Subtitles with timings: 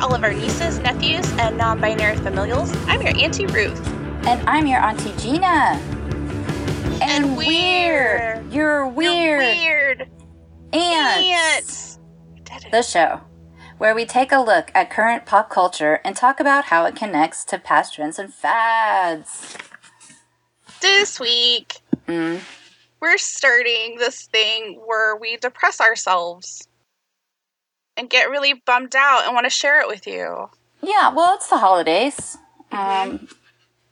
[0.00, 2.72] All of our nieces, nephews, and non binary familials.
[2.86, 3.80] I'm your Auntie Ruth.
[4.26, 5.46] And I'm your Auntie Gina.
[7.00, 10.08] And, And we're, we're- you're weird, Weird.
[10.72, 11.98] ants.
[12.70, 13.20] The show
[13.78, 17.44] where we take a look at current pop culture and talk about how it connects
[17.46, 19.56] to past trends and fads.
[20.80, 22.40] This week, Mm.
[23.00, 26.66] we're starting this thing where we depress ourselves
[27.96, 30.50] and get really bummed out and want to share it with you.
[30.82, 32.36] Yeah, well, it's the holidays.
[32.72, 33.28] Um,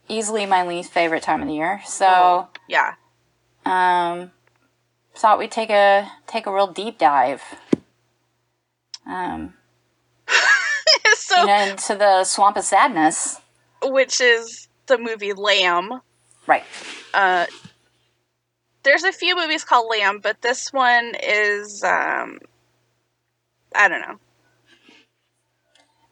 [0.07, 1.81] easily my least favorite time of the year.
[1.85, 2.93] So, Yeah.
[3.65, 4.31] um,
[5.15, 7.41] thought we'd take a take a real deep dive.
[9.07, 9.53] Um,
[11.17, 13.39] so, you know, into the swamp of sadness.
[13.83, 16.01] which is the movie Lamb.
[16.47, 16.63] Right.
[17.13, 17.45] Uh,
[18.83, 22.39] there's a few movies called Lamb, but this one is, um,
[23.75, 24.17] I don't know.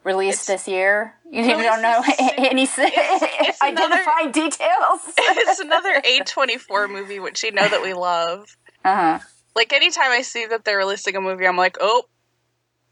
[0.02, 1.14] released this year.
[1.34, 2.00] You don't know
[2.38, 5.00] any it's another- identifying details.
[5.18, 8.56] it's another A24 movie, which you know that we love.
[8.84, 9.18] uh huh.
[9.56, 12.04] Like, anytime I see that they're releasing a movie, I'm like, oh,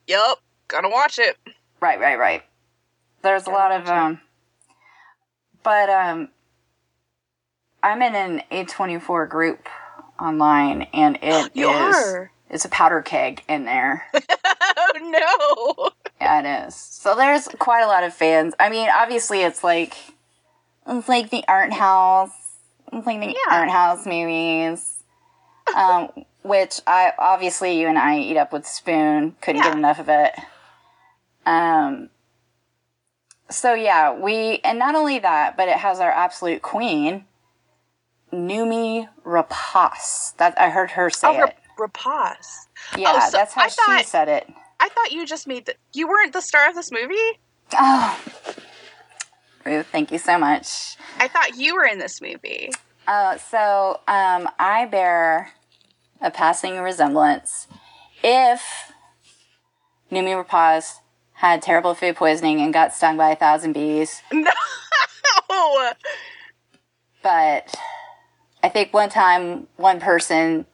[0.09, 0.38] yep,
[0.69, 1.37] gotta watch it.
[1.81, 2.43] Right, right, right.
[3.22, 3.93] There's a Gotta lot of it.
[3.93, 4.21] um,
[5.62, 6.28] but um,
[7.82, 9.69] I'm in an A24 group
[10.21, 12.31] online, and it You is- are?
[12.53, 14.07] It's a powder keg in there.
[14.75, 14.93] Oh,
[15.79, 15.91] no.
[16.21, 16.75] yeah, it is.
[16.75, 18.55] So there's quite a lot of fans.
[18.59, 19.95] I mean, obviously, it's like
[20.87, 22.31] it's like the art house.
[22.93, 23.35] It's like the Yeah.
[23.61, 25.03] art house movies.
[25.77, 26.09] um,
[26.43, 29.37] which I obviously you and I eat up with spoon.
[29.41, 29.71] Couldn't Yeah.
[29.71, 30.33] get enough of it.
[31.47, 32.09] Um.
[33.51, 37.25] So yeah, we and not only that, but it has our absolute queen,
[38.33, 40.35] Noomi Rapace.
[40.39, 41.57] That I heard her say Oh, it.
[41.82, 42.66] Rap- Rapace.
[42.97, 44.48] Yeah, oh, so that's how I she thought- said it.
[44.81, 45.75] I thought you just made the.
[45.93, 47.15] You weren't the star of this movie?
[47.75, 48.20] Oh,
[49.65, 50.97] Ruth, thank you so much.
[51.19, 52.70] I thought you were in this movie.
[53.06, 55.53] Uh, so um, I bear
[56.20, 57.69] a passing resemblance.
[58.25, 58.93] If
[60.10, 60.94] Noomi Rapaz
[61.34, 64.50] had terrible food poisoning and got stung by a thousand bees, No.
[67.22, 67.75] but
[68.62, 70.66] I think one time one person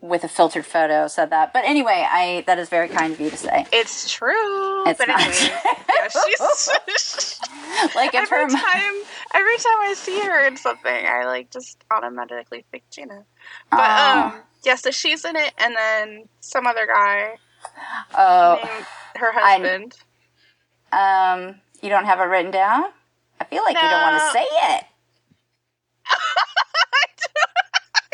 [0.00, 1.52] with a filtered photo said that.
[1.52, 3.66] But anyway, I that is very kind of you to say.
[3.72, 4.86] It's true.
[4.88, 7.40] It's but not anyway, yeah, she's.
[7.94, 8.94] Like if every her time,
[9.34, 13.24] every time I see her in something, I like just automatically think Gina.
[13.70, 14.34] But Aw.
[14.36, 17.36] um, yeah, so she's in it, and then some other guy
[18.14, 18.58] oh
[19.16, 19.94] her I- husband.
[20.92, 22.84] um you don't have it written down.
[23.40, 24.84] I feel like you don't want to say it.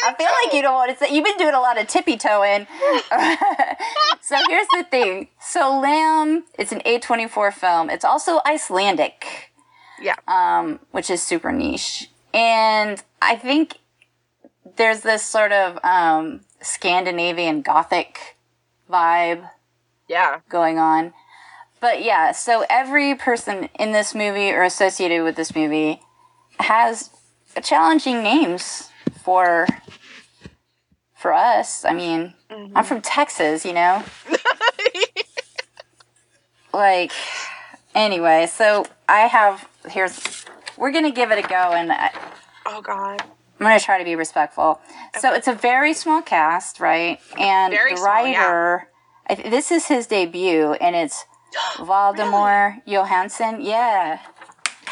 [0.05, 1.15] I feel like you don't want to say.
[1.15, 2.67] You've been doing a lot of tippy toeing.
[4.21, 5.29] so here's the thing.
[5.41, 7.91] So Lamb, it's an A24 film.
[7.91, 9.53] It's also Icelandic,
[10.01, 12.10] yeah, um, which is super niche.
[12.34, 13.78] And I think
[14.77, 18.37] there's this sort of um, Scandinavian Gothic
[18.91, 19.48] vibe
[20.09, 20.41] yeah.
[20.48, 21.13] going on.
[21.81, 26.01] But yeah, so every person in this movie or associated with this movie
[26.60, 27.10] has
[27.63, 28.89] challenging names
[29.22, 29.66] for
[31.16, 31.84] for us.
[31.84, 32.77] I mean, mm-hmm.
[32.77, 34.03] I'm from Texas, you know.
[36.72, 37.13] like
[37.95, 40.45] anyway, so I have here's
[40.77, 42.10] we're going to give it a go and I,
[42.66, 43.21] Oh God.
[43.60, 44.80] I'm going to try to be respectful.
[45.21, 47.21] So it's a very small cast, right?
[47.39, 48.45] And Very the small, yeah.
[48.45, 48.89] writer,
[49.28, 51.24] I this is his debut, and it's
[51.77, 53.65] Valdimar Jóhannsson.
[53.65, 54.19] Yeah,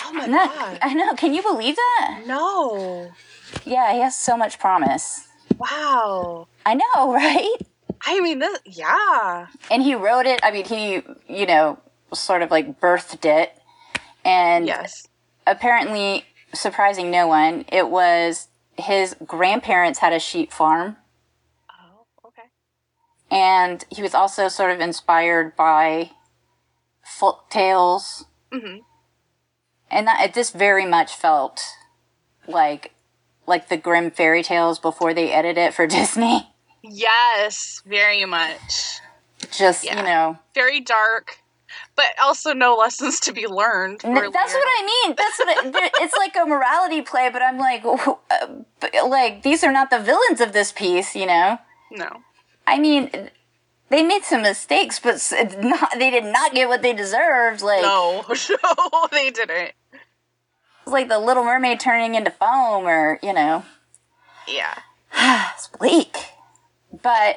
[0.04, 0.78] Oh my Isn't that- god.
[0.82, 1.14] I know.
[1.14, 2.22] Can you believe that?
[2.26, 3.10] No.
[3.64, 5.26] Yeah, he has so much promise.
[5.58, 6.48] Wow.
[6.64, 7.56] I know, right?
[8.06, 9.48] I mean, this, yeah.
[9.70, 10.40] And he wrote it.
[10.42, 11.78] I mean, he, you know,
[12.14, 13.52] sort of like birthed it,
[14.24, 15.06] and Yes.
[15.46, 16.24] apparently,
[16.54, 20.96] surprising no one, it was his grandparents had a sheep farm.
[21.70, 22.48] Oh, okay.
[23.30, 26.10] and he was also sort of inspired by
[27.04, 28.80] folk tales Mhm.
[29.90, 31.60] and that it just very much felt
[32.48, 32.92] like
[33.50, 36.46] like the Grimm fairy tales before they edit it for disney
[36.82, 39.00] Yes, very much.
[39.52, 39.98] just Yeah.
[39.98, 41.36] you know Very dark,
[41.94, 44.00] but also no lessons to be learned.
[44.00, 47.84] That's what i mean that's what it, it's like a morality play but i'm like
[47.84, 48.14] uh,
[49.06, 51.58] like these are not the villains of this piece you know
[51.90, 52.08] No.
[52.66, 53.10] i mean
[53.90, 55.16] they made some mistakes but
[55.58, 58.24] not, they did not get what they deserved like No.
[58.64, 59.72] No, they didn't.
[60.90, 63.62] It's like the Little Mermaid turning into foam, or you know,
[64.48, 64.76] Yeah.
[65.54, 66.16] it's bleak.
[67.00, 67.36] But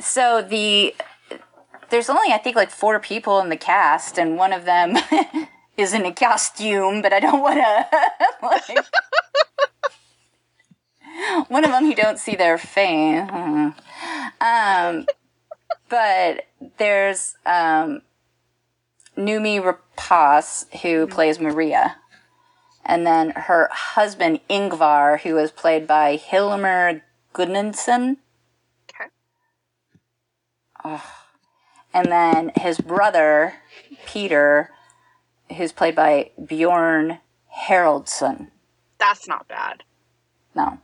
[0.00, 0.96] so the
[1.90, 4.96] there's only I think like four people in the cast, and one of them
[5.76, 7.02] is in a costume.
[7.02, 7.86] But I don't want to.
[8.42, 8.84] like,
[11.48, 13.30] one of them you don't see their face.
[14.40, 15.06] Um,
[15.88, 16.46] but
[16.78, 18.02] there's um,
[19.16, 21.94] Noomi Rapace who plays Maria
[22.84, 27.02] and then her husband Ingvar, who is played by Hilmir
[27.34, 28.16] Gudnason,
[28.90, 29.10] Okay.
[30.84, 31.04] Oh.
[31.92, 33.54] and then his brother
[34.06, 34.70] Peter,
[35.56, 37.18] who's played by Bjorn
[37.66, 38.48] Haraldsson.
[38.98, 39.82] That's not bad.
[40.54, 40.78] No.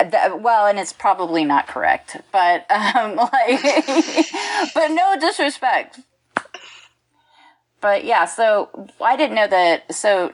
[0.00, 3.62] Th- well, and it's probably not correct, but um, like,
[4.74, 6.00] but no disrespect.
[7.80, 9.94] But yeah, so I didn't know that.
[9.94, 10.32] So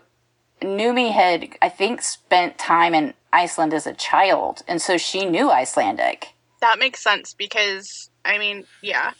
[0.60, 5.50] Noomi had, I think, spent time in Iceland as a child, and so she knew
[5.50, 6.34] Icelandic.
[6.60, 9.12] That makes sense because I mean, yeah.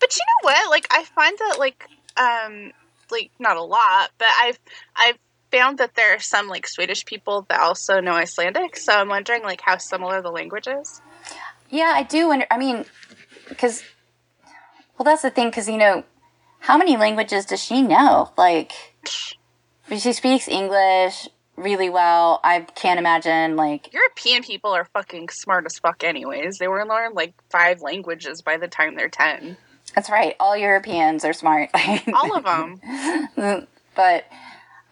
[0.00, 0.70] But you know what?
[0.70, 1.86] Like I find that like
[2.16, 2.72] um
[3.10, 4.58] like not a lot, but I've
[4.96, 5.18] I've
[5.50, 8.76] found that there are some like Swedish people that also know Icelandic.
[8.76, 11.00] So I'm wondering like how similar the language is.
[11.70, 12.46] Yeah, I do wonder.
[12.50, 12.84] I mean,
[13.48, 13.82] because,
[14.96, 16.04] well, that's the thing, because, you know,
[16.60, 18.32] how many languages does she know?
[18.36, 18.72] Like,
[19.96, 22.40] she speaks English really well.
[22.44, 26.58] I can't imagine, like, European people are fucking smart as fuck anyways.
[26.58, 29.56] They were learn like five languages by the time they're 10.
[29.94, 31.70] that's right, all Europeans are smart.
[32.14, 33.66] All of them.
[33.94, 34.26] but,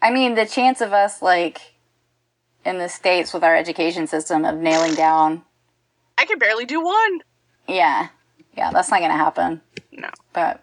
[0.02, 1.60] I mean, the chance of us, like,
[2.64, 5.42] in the States with our education system of nailing down,
[6.18, 7.20] I can barely do one.
[7.68, 8.08] yeah,
[8.56, 9.60] yeah, that's not going to happen.
[9.92, 10.08] No.
[10.32, 10.62] but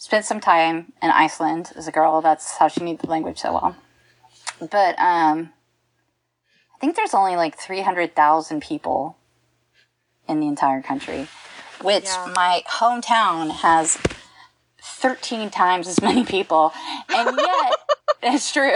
[0.00, 2.22] spent some time in Iceland as a girl.
[2.22, 3.76] That's how she knew the language so well.
[4.58, 5.52] But um,
[6.74, 9.18] I think there's only like 300,000 people
[10.26, 11.28] in the entire country,
[11.82, 12.32] which Yeah.
[12.34, 13.98] my hometown has
[14.82, 16.72] 13 times as many people.
[17.14, 17.74] And yet,
[18.22, 18.72] it's true.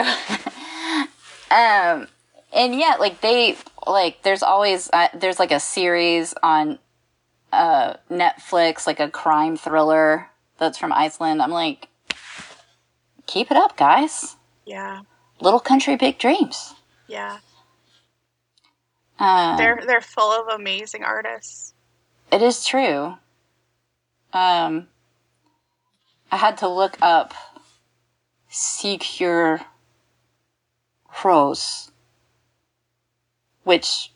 [1.50, 2.06] um,
[2.52, 3.56] and yet, like, they,
[3.86, 6.78] like, there's always, uh, there's like a series on
[7.50, 10.28] uh, Netflix, like a crime thriller
[10.58, 11.42] that's from Iceland.
[11.42, 11.88] I'm like,
[13.26, 14.36] keep it up, guys.
[14.66, 15.00] Yeah.
[15.40, 16.74] Little country, big dreams.
[17.08, 17.38] Yeah.
[19.18, 21.72] Uh, They're they're full of amazing artists.
[22.32, 23.14] it is true.
[24.32, 24.88] Um,
[26.32, 27.32] I had to look up
[28.50, 29.64] Sigur
[31.18, 31.90] Rós,
[33.62, 34.10] which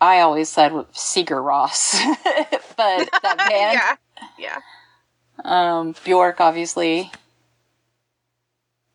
[0.00, 1.92] I always said was Seeger Ross,
[2.76, 3.80] but that band.
[3.80, 3.96] yeah.
[4.38, 4.58] Yeah.
[5.44, 7.10] Um, Bjork, obviously.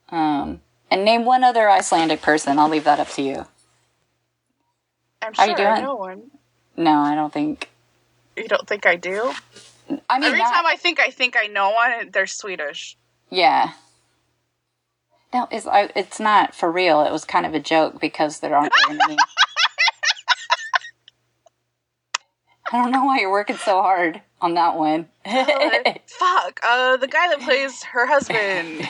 [0.10, 2.60] Um, and name one other Icelandic person.
[2.60, 3.46] I'll leave that up to you.
[5.22, 5.84] I'm How sure you I doing?
[5.86, 6.32] know one.
[6.76, 7.70] No, I don't think.
[8.36, 9.34] You don't think I do?
[10.10, 12.98] I mean, Every not- time I think I think I know one, they're Swedish.
[13.30, 13.74] yeah.
[15.34, 17.04] No, it's I, it's not for real.
[17.04, 19.16] It was kind of a joke because there aren't very many.
[22.72, 25.08] I don't know why you're working so hard on that one.
[25.26, 26.60] Fuck.
[26.64, 28.88] Uh, the guy that plays her husband.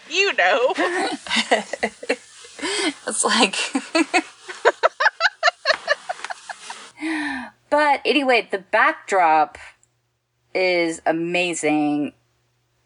[0.10, 0.74] you know.
[3.08, 3.56] It's like.
[7.70, 9.58] but anyway, the backdrop
[10.54, 12.12] is amazing.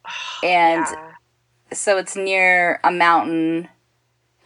[0.43, 1.13] And Yeah.
[1.73, 3.69] so it's near a mountain.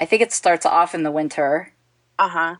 [0.00, 1.72] I think it starts off in the winter.
[2.18, 2.56] Uh huh.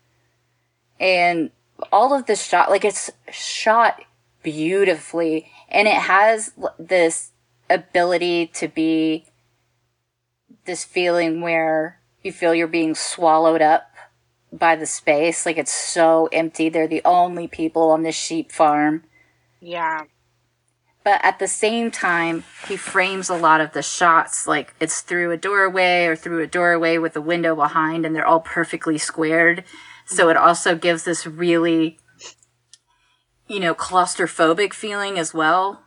[0.99, 1.51] And
[1.91, 4.01] all of the shot, like it's shot
[4.43, 5.51] beautifully.
[5.69, 7.31] And it has this
[7.69, 9.25] ability to be
[10.65, 13.91] this feeling where you feel you're being swallowed up
[14.51, 15.45] by the space.
[15.45, 16.69] Like it's so empty.
[16.69, 19.03] They're the only people on this sheep farm.
[19.59, 20.03] Yeah.
[21.03, 25.31] But at the same time, he frames a lot of the shots like it's through
[25.31, 29.63] a doorway or through a doorway with a window behind, and they're all perfectly squared.
[30.05, 30.31] So mm-hmm.
[30.31, 31.97] it also gives this really,
[33.51, 35.81] you know, claustrophobic feeling as well.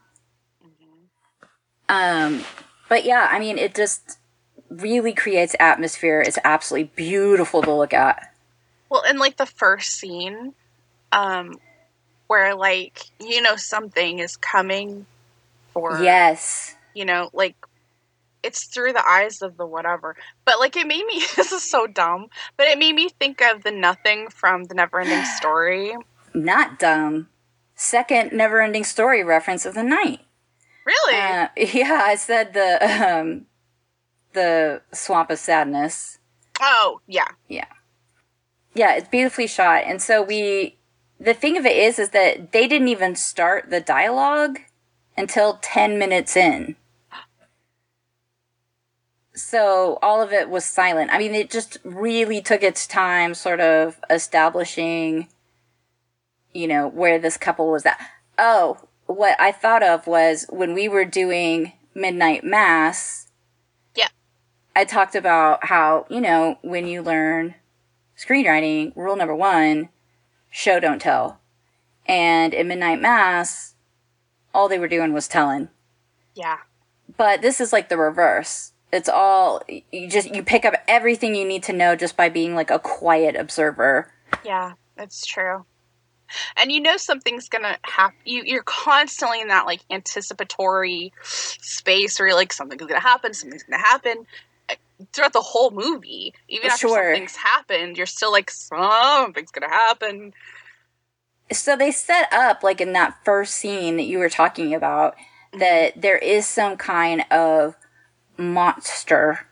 [1.88, 2.44] Um,
[2.90, 4.18] but yeah, I mean, it just
[4.68, 6.20] really creates atmosphere.
[6.20, 8.34] It's absolutely beautiful to look at.
[8.90, 10.52] Well, in like the first scene,
[11.10, 11.58] um,
[12.26, 15.06] where like you know something is coming
[15.72, 16.74] for Yes.
[16.94, 17.56] you know like
[18.42, 21.86] it's through the eyes of the whatever but like it made me this is so
[21.86, 25.94] dumb but it made me think of the nothing from the neverending story
[26.32, 27.28] Not dumb.
[27.74, 30.20] Second never ending story reference of the night.
[30.84, 32.78] really Uh, yeah, I said the
[33.08, 33.46] um
[34.32, 36.18] the swamp of sadness.
[36.60, 37.66] oh yeah Yeah.
[38.76, 39.84] Yeah, it's beautifully shot.
[39.86, 40.76] And so we
[41.20, 44.58] the thing of it is is that they didn't even start the dialogue
[45.16, 46.76] until 10 minutes in.
[49.36, 51.10] So all of it was silent.
[51.12, 55.28] I mean, it just really took its time sort of establishing
[56.54, 58.00] you know, where this couple was at.
[58.38, 63.28] Oh, what I thought of was when we were doing midnight mass,
[63.94, 64.08] yeah
[64.74, 67.54] I talked about how, you know, when you learn
[68.16, 69.90] screenwriting, rule number one,
[70.50, 71.40] show don't tell.
[72.06, 73.74] And in Midnight Mass,
[74.52, 75.68] all they were doing was telling.
[76.34, 76.58] yeah
[77.16, 78.72] But this is like the reverse.
[78.92, 82.54] It's all, you just, you pick up everything you need to know just by being
[82.54, 84.12] like a quiet observer.
[84.44, 85.64] yeah that's true
[86.56, 92.28] and you know something's gonna happen you, you're constantly in that like anticipatory space where
[92.28, 94.26] you're like something's gonna happen something's gonna happen
[94.70, 94.74] Uh,
[95.12, 96.32] throughout the whole movie.
[96.48, 97.12] Even after Sure.
[97.12, 100.32] something's happened you're still like something's gonna happen.
[101.52, 105.14] So they set up like in that first scene that you were talking about
[105.52, 107.76] that there is some kind of
[108.38, 109.46] monster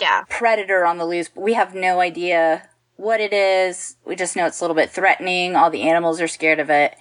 [0.00, 0.22] yeah.
[0.28, 1.28] predator on the loose.
[1.28, 4.90] But we have no idea what it is we just know it's a little bit
[4.90, 6.94] threatening all the animals are scared of it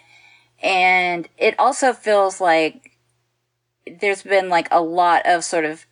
[0.62, 2.92] and it also feels like
[4.00, 5.86] there's been like a lot of sort of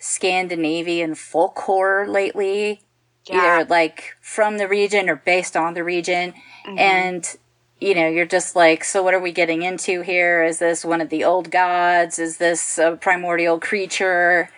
[0.00, 2.80] scandinavian folk horror lately
[3.26, 3.60] Yeah.
[3.60, 6.34] either like from the region or based on the region.
[6.66, 6.78] Mm-hmm.
[6.78, 7.36] And,
[7.80, 10.44] you know, you're just like, so what are we getting into here?
[10.44, 12.18] Is this one of the old gods?
[12.18, 14.50] Is this a primordial creature?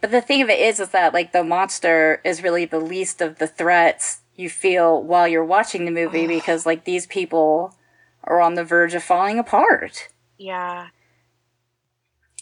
[0.00, 3.20] But the thing of it is, is that like the monster is really the least
[3.20, 7.74] of the threats you feel while you're watching the movie because like these people
[8.24, 10.08] are on the verge of falling apart.
[10.38, 10.88] yeah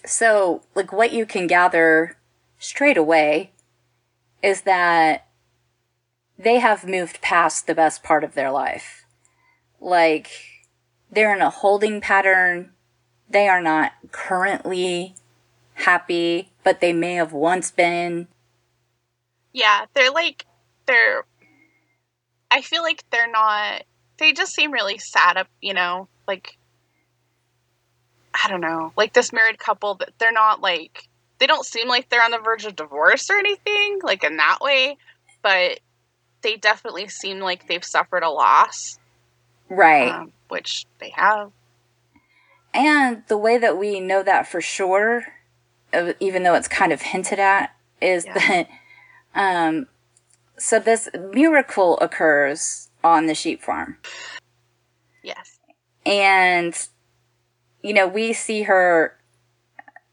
[0.04, 2.16] So, like, what you can gather
[2.58, 3.52] straight away
[4.42, 5.26] is that
[6.38, 9.04] they have moved past the best part of their life.
[9.80, 10.30] Like,
[11.10, 12.72] they're in a holding pattern.
[13.28, 15.14] They are not currently
[15.74, 18.28] happy, but they may have once been.
[19.54, 20.44] Yeah, they're like
[20.84, 21.25] they're
[22.50, 23.84] I feel like they're not
[24.18, 26.58] they just seem really sad up, you know, like
[28.34, 31.08] I don't know, like this married couple that they're not like
[31.38, 34.58] they don't seem like they're on the verge of divorce or anything, like in that
[34.60, 34.98] way,
[35.40, 35.80] but
[36.42, 38.98] they definitely seem like they've suffered a loss,
[39.70, 40.12] Right.
[40.12, 41.50] um, which they have.
[42.75, 45.25] And the way that we know that for sure,
[46.21, 48.35] even though it's kind of hinted at, is Yeah.
[48.35, 48.68] that
[49.35, 49.87] um,
[50.57, 53.97] so this miracle occurs on the sheep farm,
[55.23, 55.59] Yes.
[56.04, 56.75] and
[57.83, 59.16] you know we see her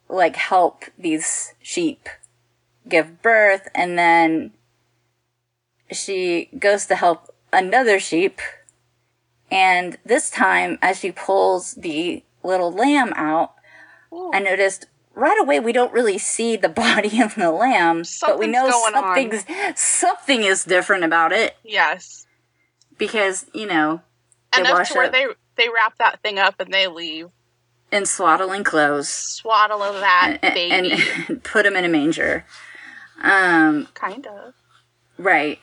[0.07, 2.07] like help these sheep
[2.87, 4.51] give birth, and then
[5.91, 8.39] she goes to help another sheep,
[9.49, 13.53] and this time as she pulls the little lamb out.
[14.13, 14.31] Ooh.
[14.33, 18.47] I noticed right away we don't really see the body of the lamb, but we
[18.47, 19.15] know going on.
[19.15, 22.27] something's something is different about it Yes.
[22.97, 24.01] because you know
[24.53, 25.25] they Enough wash to where they
[25.57, 27.29] they wrap that thing up and they leave.
[27.91, 31.01] in swaddling clothes Swaddle of that and, baby.
[31.29, 32.45] and put him in a manger.
[33.21, 34.53] Um, kind of.
[35.17, 35.59] right.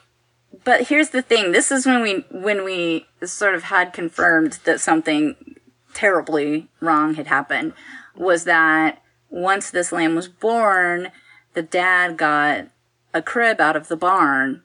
[0.64, 4.80] But here's the thing: this is when we when we sort of had confirmed that
[4.80, 5.56] something
[5.94, 7.72] terribly wrong had happened.
[8.16, 9.01] Was that
[9.32, 11.10] once this lamb was born,
[11.54, 12.66] the dad got
[13.14, 14.62] a crib out of the barn,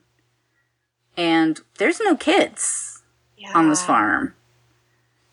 [1.16, 3.02] and there's no kids
[3.36, 3.52] Yeah.
[3.54, 4.34] on this farm.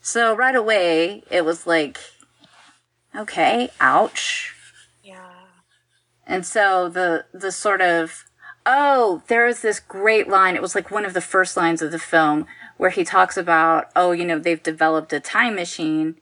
[0.01, 1.99] So right away, it was like,
[3.15, 4.55] okay, ouch.
[5.03, 5.31] Yeah.
[6.25, 8.23] And so the the sort of
[8.67, 10.55] oh, there is this great line.
[10.55, 13.89] It was like one of the first lines of the film where he talks about,
[13.95, 16.15] oh, you know, they've developed a time machine.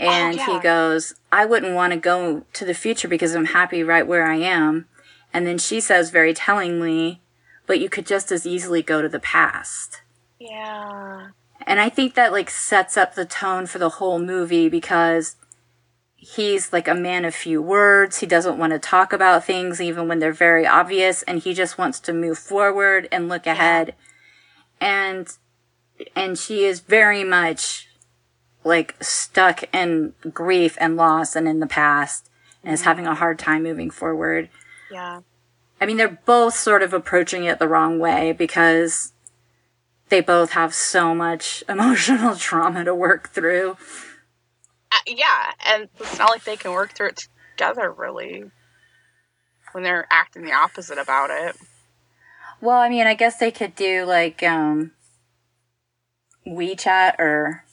[0.00, 0.46] Oh, and yeah.
[0.46, 4.26] he goes, I wouldn't want to go to the future because I'm happy right where
[4.26, 4.86] I am.
[5.32, 7.20] And then she says very tellingly,
[7.66, 10.00] but you could just as easily go to the past.
[10.38, 11.28] Yeah.
[11.66, 15.36] And I think that like sets up the tone for the whole movie because
[16.16, 18.18] he's like a man of few words.
[18.18, 21.76] He doesn't want to talk about things even when they're very obvious and he just
[21.76, 23.94] wants to move forward and look ahead.
[24.80, 25.28] And
[26.16, 27.89] and she is very much
[28.64, 32.30] like stuck in grief and loss and in the past
[32.62, 34.48] and is having a hard time moving forward.
[34.90, 35.20] Yeah.
[35.80, 39.12] I mean, they're both sort of approaching it the wrong way because
[40.10, 43.76] they both have so much emotional trauma to work through.
[44.92, 47.20] Uh, yeah, and it's not like they can work through it
[47.56, 48.50] together, really,
[49.72, 51.56] when they're acting the opposite about it.
[52.60, 54.92] Well, I mean, I guess they could do like um
[56.46, 57.64] WeChat or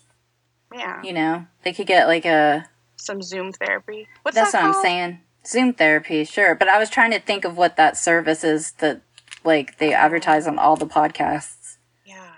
[0.74, 1.02] Yeah.
[1.02, 4.08] you know, they could get like a Some Zoom therapy.
[4.24, 5.20] What's That's that what I'm saying.
[5.46, 6.56] Zoom therapy, sure.
[6.56, 9.02] But I was trying to think of what that service is that
[9.44, 11.78] like they advertise on all the podcasts.
[12.06, 12.32] Yeah.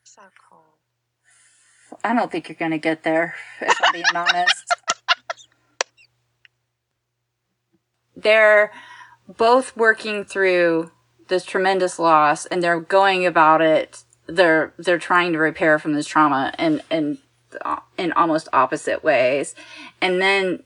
[0.00, 0.62] What's that called?
[2.04, 4.64] I don't think you're gonna get there, if I'm being honest.
[8.14, 8.70] They're
[9.26, 10.92] both working through
[11.28, 16.06] this tremendous loss and they're going about it they're they're trying to repair from this
[16.06, 17.18] trauma in in
[17.98, 19.54] in almost opposite ways.
[20.00, 20.62] And then,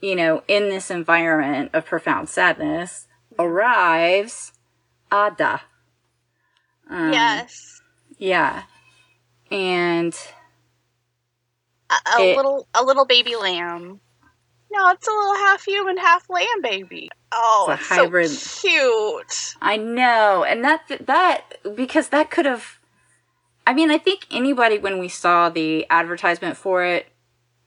[0.00, 3.06] you know, in this environment of profound sadness
[3.38, 4.52] arrives
[5.12, 5.60] Ada.
[6.88, 7.80] Um, yes.
[8.18, 8.62] Yeah.
[9.50, 10.14] And
[11.90, 14.00] A, a it- little a little baby lamb.
[14.72, 17.08] No, it's a little half human, half lamb baby.
[17.30, 18.28] Oh, It's a hybrid.
[18.30, 19.54] so cute.
[19.62, 22.80] I know, and that that because that could have.
[23.66, 27.06] I mean, I think anybody when we saw the advertisement for it,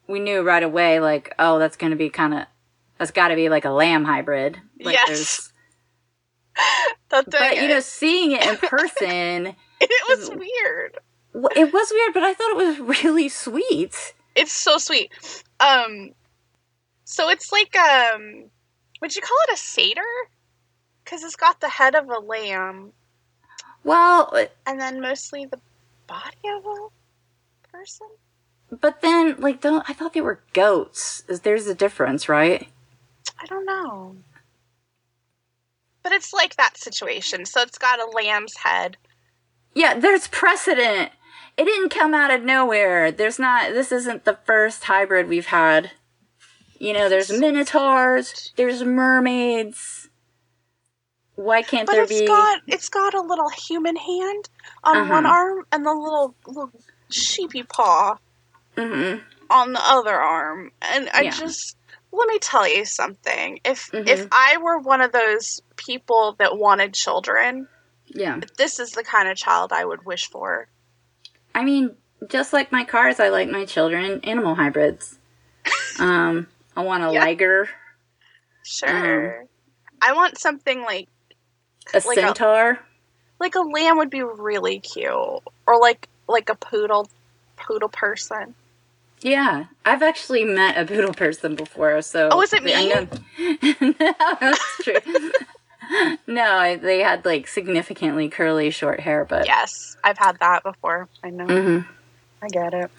[0.08, 2.46] we knew right away, like, oh, that's going to be kind of,
[2.98, 4.60] that's got to be like a lamb hybrid.
[4.82, 5.08] Like Yes.
[5.08, 5.54] there's-
[7.10, 10.98] That thing, But you know, seeing it in person, it was weird.
[11.56, 14.14] it was weird, but I thought it was really sweet.
[14.36, 15.12] It's so sweet.
[15.60, 16.12] Um,
[17.06, 18.46] so it's like um,
[19.02, 20.02] would you call it a satyr?
[21.04, 22.92] Because it's got the head of a lamb
[23.84, 24.34] Well,
[24.66, 25.60] and then mostly the
[26.08, 28.08] body of a person.
[28.82, 31.24] but then like, don't I thought they were goats?
[31.28, 32.67] Is there's a difference, right?
[33.39, 34.15] I don't know.
[36.04, 37.46] But it's like that situation.
[37.46, 38.98] So it's got a lamb's head.
[39.74, 41.12] Yeah, there's precedent.
[41.58, 43.12] It didn't come out of nowhere.
[43.12, 45.91] There's not, this isn't the first hybrid we've had.
[46.80, 50.07] You know, there's minotaurs, there's mermaids.
[51.38, 52.26] Why can't But there it's be?
[52.26, 54.50] got it's got a little human hand
[54.84, 55.12] on Uh-huh.
[55.12, 56.71] one arm and the little little
[57.12, 58.17] sheepy paw
[58.76, 59.21] Mhm.
[59.52, 60.71] on the other arm.
[60.82, 61.32] And I Yeah.
[61.32, 61.78] just
[62.12, 63.60] let me tell you something.
[63.63, 64.08] If Mhm.
[64.08, 67.67] if I were one of those people that wanted children,
[68.08, 68.39] Yeah.
[68.58, 70.67] this is the kind of child I would wish for.
[71.54, 71.95] I mean,
[72.30, 75.19] just like my cars, I like my children animal hybrids.
[76.00, 77.26] Um, I want a Yeah.
[77.26, 77.69] liger,
[78.63, 79.41] Sure.
[79.41, 79.47] Um,
[80.02, 81.08] I want something like
[81.93, 82.80] a Like a- centaur.
[83.39, 87.10] like a lamb would be really cute or like like a poodle
[87.56, 88.54] poodle person.
[89.21, 92.30] Yeah, I've actually met a poodle person before, so.
[92.32, 92.89] Oh, is it I me?
[92.89, 93.08] know-
[94.00, 95.32] no, that's true.
[96.28, 101.08] no, I, they had like significantly curly short hair, but Yes, I've had that before.
[101.23, 101.45] I know.
[101.47, 101.86] Mhm.
[102.43, 102.91] I get it.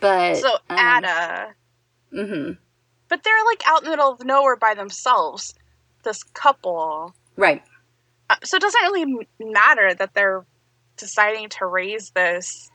[0.00, 1.54] but So um, Ada,
[2.12, 2.50] hmm
[3.08, 5.54] but they're like out in the middle of nowhere by themselves.
[6.04, 7.14] This couple.
[7.38, 7.62] Right,
[8.28, 10.44] Uh, so it doesn't really matter that they're
[10.98, 12.70] deciding to raise this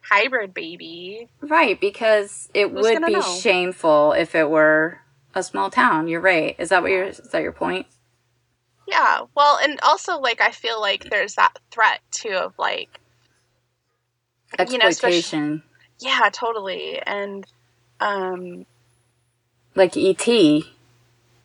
[0.00, 1.28] hybrid baby.
[1.42, 3.20] right, because it Who's would be know?
[3.20, 5.00] shameful if it were
[5.34, 6.08] a small town.
[6.08, 6.56] You're right.
[6.58, 7.04] Is that what you're?
[7.08, 7.86] Is that your point?
[8.86, 9.22] Yeah.
[9.34, 13.00] Well, and also like I feel like there's that threat too of like
[14.70, 15.62] You know, Exploitation,
[16.00, 16.98] yeah, totally.
[17.04, 17.46] And
[18.00, 18.64] um
[19.74, 20.26] like ET.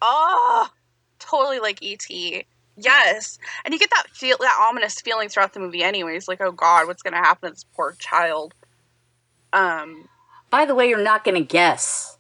[0.02, 0.70] oh,
[1.34, 2.06] totally like ET.
[2.76, 3.38] Yes.
[3.64, 6.88] And you get that feel that ominous feeling throughout the movie anyways, like oh god,
[6.88, 8.54] what's going to happen to this poor child?
[9.52, 10.10] Um
[10.50, 12.18] By the way, you're not gonna guess.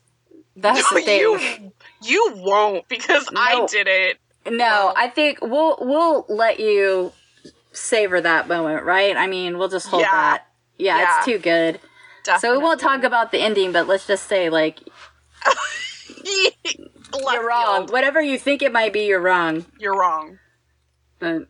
[0.56, 1.19] That's the thing.
[1.19, 1.71] you
[2.04, 4.19] you won't because I did it.
[4.45, 7.12] No, I think we'll we'll let you
[7.71, 9.17] savor that moment, right?
[9.17, 10.12] I mean, we'll just hold Yeah.
[10.12, 10.47] that
[10.78, 11.17] Yeah, Yeah.
[11.17, 11.80] it's too good.
[12.39, 14.80] So we won't talk about the ending, but let's just say like
[17.13, 17.76] you're wrong.
[17.82, 17.91] field.
[17.91, 19.65] Whatever you think it might be, you're wrong.
[19.80, 20.39] You're wrong.
[21.19, 21.49] But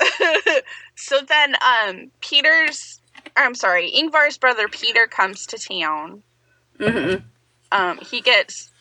[0.95, 3.02] so then, um, Peter's,
[3.36, 6.23] I'm sorry, Ingvar's brother Peter comes to town.
[6.80, 7.26] Mm-hmm.
[7.71, 8.71] Um, he gets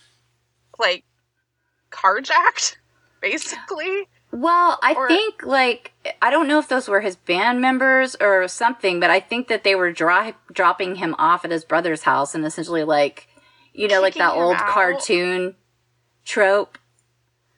[0.78, 1.04] like
[1.90, 2.76] carjacked,
[3.20, 4.08] basically.
[4.30, 5.92] Well, I Or- think like
[6.22, 9.62] I don't know if those were his band members or something, but I think that
[9.64, 13.28] they were dri- dropping him off at his brother's house and essentially like
[13.74, 14.66] you know like that old out?
[14.68, 15.54] cartoon
[16.24, 16.78] trope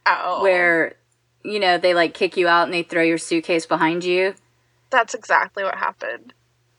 [0.06, 0.94] Oh, where
[1.42, 4.34] you know they like kick you out and they throw your suitcase behind you.
[4.90, 6.32] that's exactly what happened.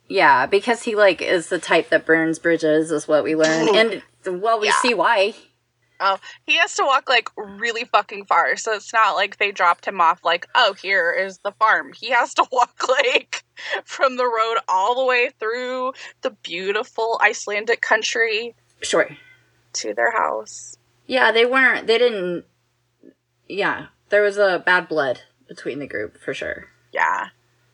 [0.08, 3.68] Yeah, because he like is the type that burns bridges is what we learn.
[3.68, 4.02] Mm.
[4.26, 4.74] and well, we Yeah.
[4.82, 5.34] see why.
[6.00, 9.86] Oh, he has to walk like really fucking far, so it's not like they dropped
[9.88, 11.94] him off like, oh, here is the farm.
[11.94, 13.44] He has to walk like
[13.86, 19.10] from the road all the way through the beautiful Icelandic country Sure.
[19.74, 20.76] to their house.
[21.08, 22.46] Yeah, they weren't they didn't
[23.48, 26.70] yeah, there was a bad blood between the group for sure.
[26.92, 27.28] Yeah,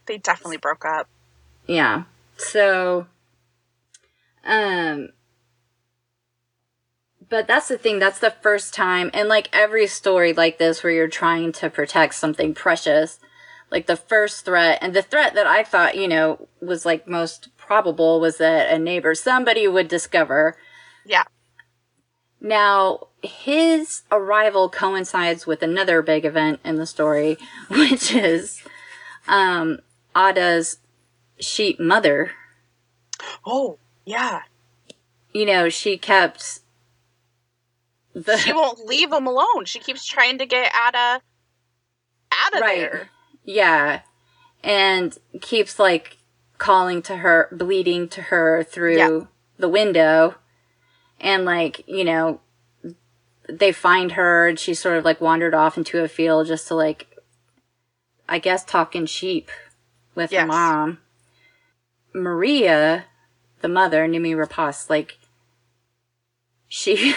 [0.05, 1.07] they definitely broke up.
[1.67, 2.03] Yeah.
[2.37, 3.07] So
[4.45, 5.09] um
[7.29, 10.91] but that's the thing, that's the first time and like every story like this where
[10.91, 13.19] you're trying to protect something precious,
[13.69, 17.47] like the first threat and the threat that I thought, you know, was like most
[17.55, 20.57] probable was that a neighbor somebody would discover
[21.05, 21.23] Yeah,
[22.41, 27.37] now, his arrival coincides with another big event in the story,
[27.69, 28.63] which is
[29.27, 29.79] um,
[30.15, 30.77] Ada's
[31.39, 32.31] sheep mother.
[33.45, 34.41] Oh, yeah.
[35.33, 36.59] You know, she kept
[38.13, 39.65] the She won't leave him alone.
[39.65, 41.21] She keeps trying to get Ada
[42.33, 42.79] out of Right.
[42.79, 43.09] there.
[43.43, 44.01] yeah,
[44.63, 46.17] and keeps like
[46.57, 49.19] calling to her, bleeding to her through Yeah.
[49.57, 50.35] the window,
[51.19, 52.41] and like you know,
[53.59, 56.75] they find her and she sort of like wandered off into a field just to
[56.75, 57.07] like,
[58.27, 59.51] I guess, talking sheep
[60.15, 60.99] with her mom.
[62.13, 63.05] Maria,
[63.61, 65.17] the mother, Noomi Rapace, like
[66.67, 67.13] she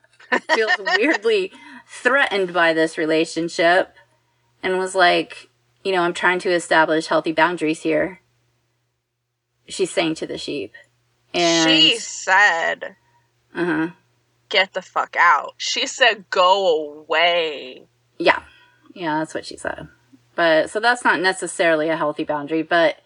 [0.54, 1.52] feels weirdly
[1.86, 3.94] threatened by this relationship
[4.62, 5.48] and was like,
[5.84, 8.20] you know, I'm trying to establish healthy boundaries here.
[9.68, 10.74] She's saying to the sheep.
[11.34, 12.96] And she said,
[13.54, 13.90] uh-huh.
[14.48, 15.54] Get the fuck out.
[15.56, 17.82] She said, go away.
[18.18, 18.42] Yeah.
[18.94, 19.88] Yeah, that's what she said.
[20.34, 22.96] But so that's not necessarily a healthy boundary, but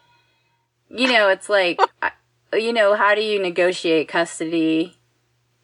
[0.89, 1.81] you know, it's like
[2.53, 4.97] you know, how do you negotiate custody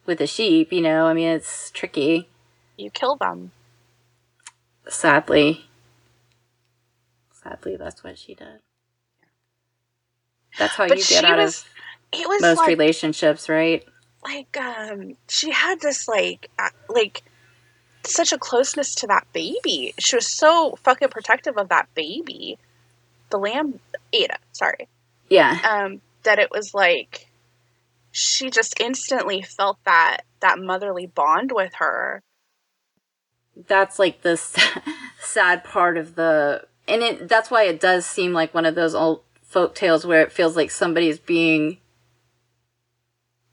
[0.05, 1.05] with a sheep, you know?
[1.05, 2.27] I mean, it's tricky,
[2.77, 3.51] You kill them.
[4.87, 5.65] sadly.
[7.43, 8.59] Sadly, that's what she did.
[10.57, 11.65] That's how But you get out was, of
[12.21, 13.85] it was most like, relationships, right?
[14.23, 16.49] Like, um, she had this, like,
[16.89, 17.23] like,
[18.03, 19.93] such a closeness to that baby.
[19.99, 22.57] She was so fucking protective of that baby.
[23.29, 23.79] The lamb,
[24.13, 24.87] Ada, sorry.
[25.29, 25.59] Yeah.
[25.69, 27.27] um, that it was like
[28.11, 32.21] she just instantly felt that that motherly bond with her.
[33.67, 34.37] that's like the
[35.21, 38.95] sad part of the and it that's why it does seem like one of those
[38.95, 41.77] old folk tales where it feels like somebody's being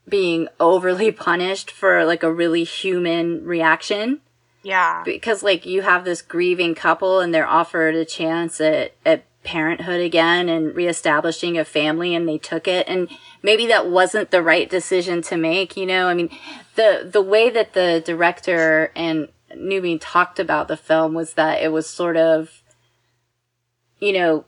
[0.07, 4.21] being overly punished for like a really human reaction.
[4.63, 9.23] Yeah, because like you have this grieving couple and they're offered a chance at, at
[9.47, 12.85] parenthood again and reestablishing a family and they took it.
[12.87, 13.09] And
[13.41, 16.07] maybe that wasn't the right decision to make you know?
[16.07, 16.29] I mean
[16.75, 21.71] the the way that the director and Noomi talked about the film was that it
[21.71, 22.61] was sort of
[23.99, 24.43] you know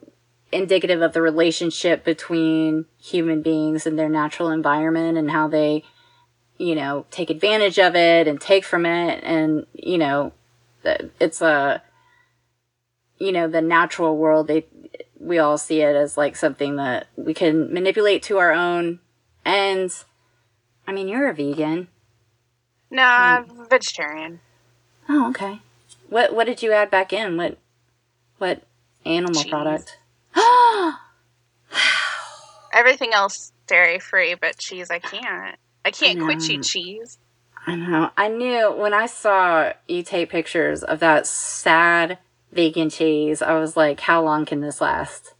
[0.52, 5.84] indicative of the relationship between human beings and their natural environment and how they
[6.58, 9.24] you know take advantage of it and take from it.
[9.24, 10.34] And you know
[11.20, 11.82] it's a
[13.18, 14.66] you know the natural world they
[15.20, 19.00] we all see it as like something that we can manipulate to our own
[19.46, 20.06] ends.
[20.88, 21.88] I mean you're a vegan.
[22.92, 24.40] Nah, vegetarian.
[25.08, 25.60] oh okay.
[26.10, 27.38] What what did you add back in?
[27.38, 27.58] What
[28.40, 28.64] what
[29.06, 29.52] animal Cheese.
[29.52, 29.99] product
[32.74, 35.58] Everything else dairy free, but cheese I can't.
[35.86, 36.46] I can't quit know.
[36.46, 37.18] eat cheese.
[37.66, 38.10] I know.
[38.18, 42.18] I knew when I saw you take pictures of that sad
[42.52, 45.34] vegan cheese, I was like, how long can this last?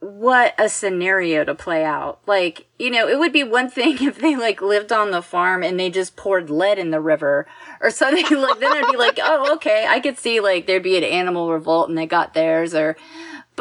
[0.00, 2.20] What a scenario to play out.
[2.26, 5.62] Like, you know, it would be one thing if they like lived on the farm
[5.62, 7.46] and they just poured lead in the river
[7.80, 9.86] or something like then I'd be like, oh, okay.
[9.88, 12.96] I could see like there'd be an animal revolt and they got theirs or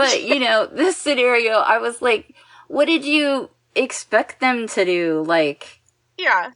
[0.10, 2.34] but you know, this scenario, I was like,
[2.68, 5.24] what did you expect them to do?
[5.26, 5.82] Like,
[6.18, 6.52] Yeah.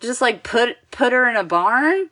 [0.00, 2.10] just like put put her in a barn?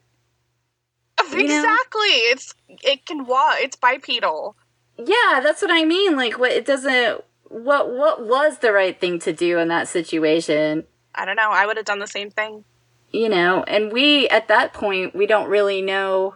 [1.33, 1.55] You know?
[1.59, 2.15] Exactly.
[2.31, 3.57] It's it can walk.
[3.59, 4.57] It's bipedal.
[4.99, 6.17] Yeah, that's what I mean.
[6.17, 7.23] Like, what it doesn't.
[7.49, 10.85] What what was the right thing to do in that situation?
[11.15, 11.51] I don't know.
[11.51, 12.65] I would have done the same thing.
[13.13, 16.35] You know, and we at that point we don't really know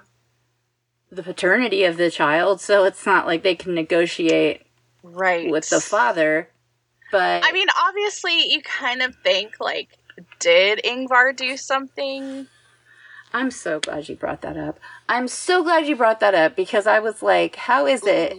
[1.11, 4.67] the paternity of the child, so it's not like they can negotiate
[5.03, 5.51] Right.
[5.51, 6.51] with the father.
[7.11, 9.99] But I mean, obviously, you kind of think like,
[10.39, 12.47] did Ingvar do something?
[13.33, 14.79] I'm so glad you brought that up.
[15.09, 18.37] I'm so glad you brought that up because I was like, how is it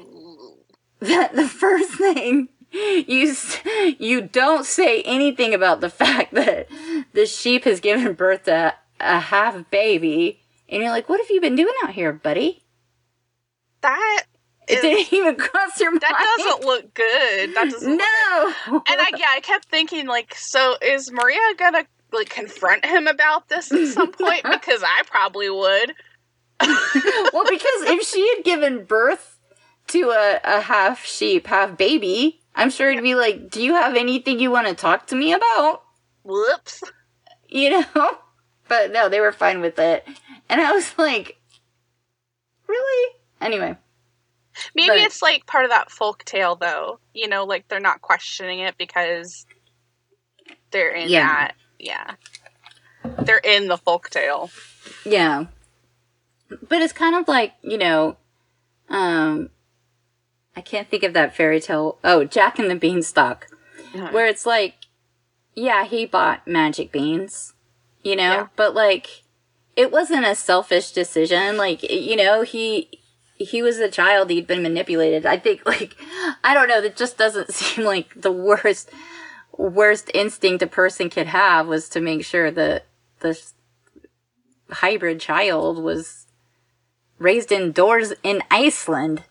[0.99, 3.34] that the first thing you
[3.99, 6.67] you don't say anything about the fact that
[7.13, 10.40] the sheep has given birth to a half baby
[10.71, 12.63] and you're like, what have you been doing out here, buddy?
[13.81, 14.23] That
[14.67, 16.01] It didn't even cross your mind.
[16.01, 17.55] that doesn't look good.
[17.55, 17.89] That doesn't.
[17.91, 18.84] Look No.
[18.88, 23.47] and I yeah, I kept thinking like, so is Maria gonna like confront him about
[23.49, 24.43] this at some point?
[24.43, 25.93] Because I probably would.
[27.34, 29.39] well, because if she had given birth
[29.88, 33.95] to a, a half sheep, half baby, I'm sure it'd be like, do you have
[33.95, 35.81] anything you want to talk to me about?
[36.23, 36.84] Whoops.
[37.49, 38.17] You know?
[38.67, 40.07] But no, they were fine with it.
[40.52, 41.38] And I was like,
[42.68, 43.16] really?
[43.40, 43.78] Anyway.
[44.76, 47.00] Maybe But- it's like part of that folk tale, though.
[47.14, 49.46] You know, like they're not questioning it because
[50.72, 51.28] they're in Yeah.
[51.28, 51.56] that.
[51.80, 52.12] Yeah.
[53.20, 54.52] They're in the folk tale.
[55.06, 55.46] Yeah.
[56.68, 58.18] But it's kind of like, you know,
[58.90, 59.50] um,
[60.56, 61.98] I can't think of that fairy tale.
[62.04, 63.48] Oh, Jack and the Beanstalk.
[64.12, 64.76] Where it's like,
[65.56, 67.54] yeah, he bought magic beans,
[68.04, 68.48] you know, Yeah.
[68.58, 69.20] but like,
[69.82, 71.58] it wasn't a selfish decision.
[71.58, 72.89] Like, you know, he,
[73.36, 75.26] he was a child, he'd been manipulated.
[75.26, 75.96] I think, like,
[76.44, 78.91] I don't know, that just doesn't seem like the worst,
[79.58, 82.86] worst instinct a person could have was to make sure that
[83.20, 83.39] the
[84.70, 86.28] hybrid child was
[87.17, 89.24] raised indoors in Iceland.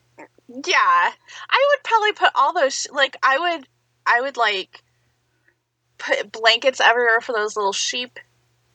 [0.49, 0.75] Yeah.
[0.77, 3.69] I would probably put all those, like, I would,
[4.05, 4.83] I would, like,
[5.99, 8.19] put blankets everywhere for those little sheep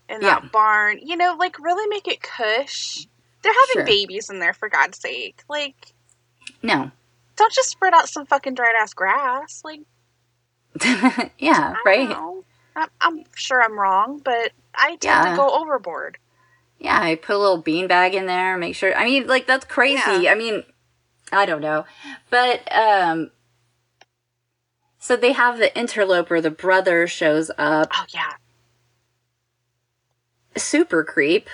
[0.10, 1.00] in that barn.
[1.04, 3.08] You know, like, really make it cush.
[3.41, 3.84] They're having Sure.
[3.86, 5.44] babies in there, for God's sake.
[5.50, 5.76] Like,
[6.63, 6.91] No.
[7.36, 9.62] don't just spread out some fucking dried ass grass.
[9.63, 9.82] Like,
[11.39, 12.18] yeah, I right?
[12.76, 15.30] I'm, I'm sure I'm wrong, but I tend Yeah.
[15.32, 16.18] to go overboard.
[16.80, 18.94] Yeah, I put a little beanbag in there, make sure.
[18.96, 20.24] I mean, like, that's crazy.
[20.24, 20.32] Yeah.
[20.32, 20.63] I mean,
[21.32, 21.86] I don't know.
[22.30, 23.32] But, um,
[25.00, 28.34] so they have the interloper, the brother shows up, Oh, yeah.
[30.58, 31.50] Super creep.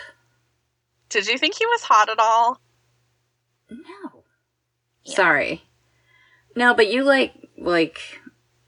[1.09, 2.59] Did you think he was hot at all?
[3.69, 4.23] No.
[5.03, 5.63] Sorry.
[6.55, 7.99] No, but you like, like,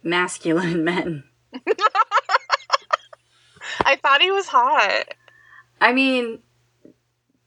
[0.03, 1.23] masculine men.
[3.85, 5.13] I thought he was hot.
[5.79, 6.39] I mean,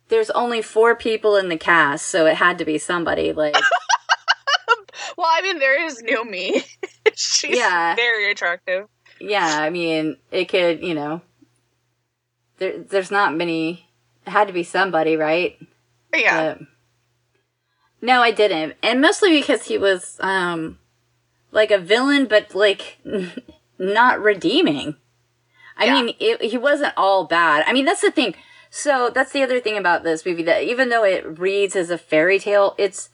[0.09, 3.33] there's only four people in the cast, so it had to be somebody.
[3.33, 3.55] Like,
[5.19, 6.63] Well, I mean, there is Noomi.
[7.15, 7.95] She's Yeah.
[7.97, 8.87] very attractive.
[9.21, 11.23] yeah, I mean, it could, you know,
[12.59, 13.89] there, there's not many.
[14.27, 15.59] It had to be somebody, right?
[16.15, 16.55] Yeah.
[16.55, 16.67] But-
[18.03, 20.79] no, I didn't, and mostly because he was, um,
[21.51, 22.99] like a villain, but like
[23.79, 24.97] not redeeming.
[25.79, 25.95] I Yeah.
[26.03, 27.65] mean, it, he wasn't all bad.
[27.67, 28.35] I mean, that's the thing.
[28.71, 31.97] So that's the other thing about this movie that even though it reads as a
[31.99, 33.09] fairy tale, it's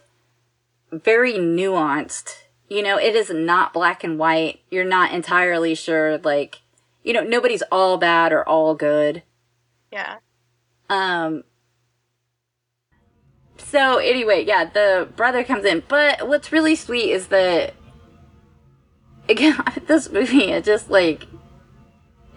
[0.90, 2.38] very nuanced.
[2.68, 4.61] You know, it is not black and white.
[4.70, 6.61] You're not entirely sure, like,
[7.05, 9.22] you know, nobody's all bad or all good.
[9.92, 10.16] Yeah.
[10.90, 11.44] Um.
[13.59, 17.74] So anyway, yeah, the brother comes in, but what's really sweet is that
[19.28, 21.26] again, this movie it just like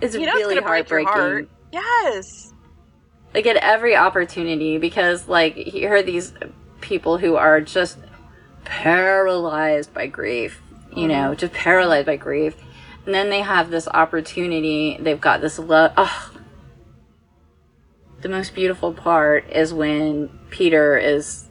[0.02, 1.48] it's You know really it's gonna break your heartbreaking.
[1.48, 1.50] heart.
[1.72, 2.54] Yes.
[3.34, 6.34] Like at every opportunity, because like you heard these
[6.82, 7.98] people who are just
[8.64, 10.62] paralyzed by grief,
[10.96, 12.56] you know, just paralyzed by grief,
[13.06, 14.98] and then they have this opportunity.
[15.00, 15.92] They've got this love.
[15.98, 16.32] Oh,
[18.26, 21.48] the most beautiful part is when Peter is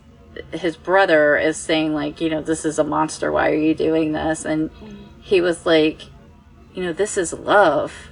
[0.50, 3.30] his brother is saying like, you know, this is a monster.
[3.30, 4.44] Why are you doing this?
[4.44, 5.20] And mm-hmm.
[5.20, 6.02] he was like,
[6.74, 8.08] you know, this is love.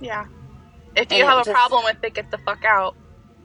[0.00, 0.24] Yeah.
[0.96, 2.96] If you it have a just- problem with it, get the fuck out.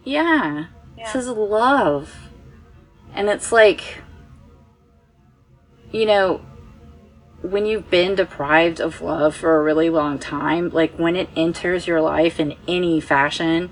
[0.06, 0.68] Yeah.
[0.98, 1.12] Yeah.
[1.12, 2.16] This is love.
[3.14, 4.04] And it's like,
[5.92, 6.40] you know,
[7.42, 11.88] when you've been deprived of love for a really long time, like when it enters
[11.88, 13.70] your life in any fashion,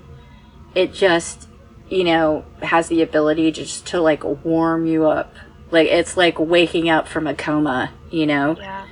[0.74, 1.48] it just,
[1.88, 5.34] you know, has the ability just to like warm you up.
[5.70, 8.56] Like it's like waking up from a coma, you know?
[8.58, 8.86] Yeah.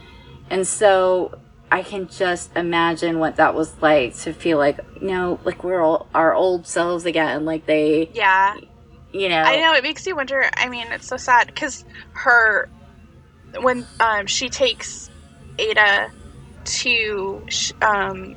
[0.51, 1.39] And so
[1.71, 5.81] I can just imagine what that was like to feel like, you know, like we're
[5.81, 7.45] all our old selves again.
[7.45, 8.57] Like they, Yeah.
[9.13, 10.45] you know, I know it makes you wonder.
[10.55, 12.69] I mean, it's so sad because her
[13.61, 15.11] when um, she takes
[15.59, 16.11] Ada
[16.65, 17.47] to
[17.83, 18.37] um,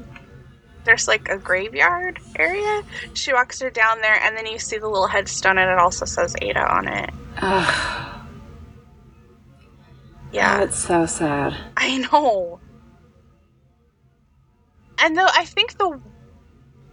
[0.86, 2.82] there's like a graveyard area.
[3.14, 6.06] She walks her down there, and then you see the little headstone, and it also
[6.06, 7.10] says Ada on it.
[7.42, 8.22] Ugh,
[10.32, 11.56] Yeah, oh, that's so sad.
[11.78, 12.60] I know.
[15.00, 16.00] And though I think the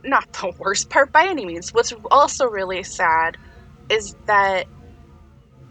[0.05, 3.37] not the worst part by any means, what's also really sad
[3.89, 4.67] is that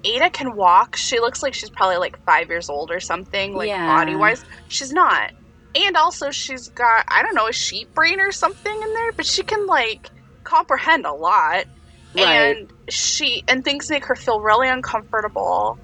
[0.03, 0.95] Ada can walk.
[0.95, 3.85] She looks like she's probably like five years old or something, like Yeah.
[3.85, 4.43] body wise.
[4.69, 5.31] She's not.
[5.75, 9.25] And also she's got I don't know, a sheep brain or something in there, but
[9.25, 10.09] she can like
[10.43, 11.65] comprehend a lot.
[12.13, 12.25] Right.
[12.25, 15.79] And she and things make her feel really uncomfortable.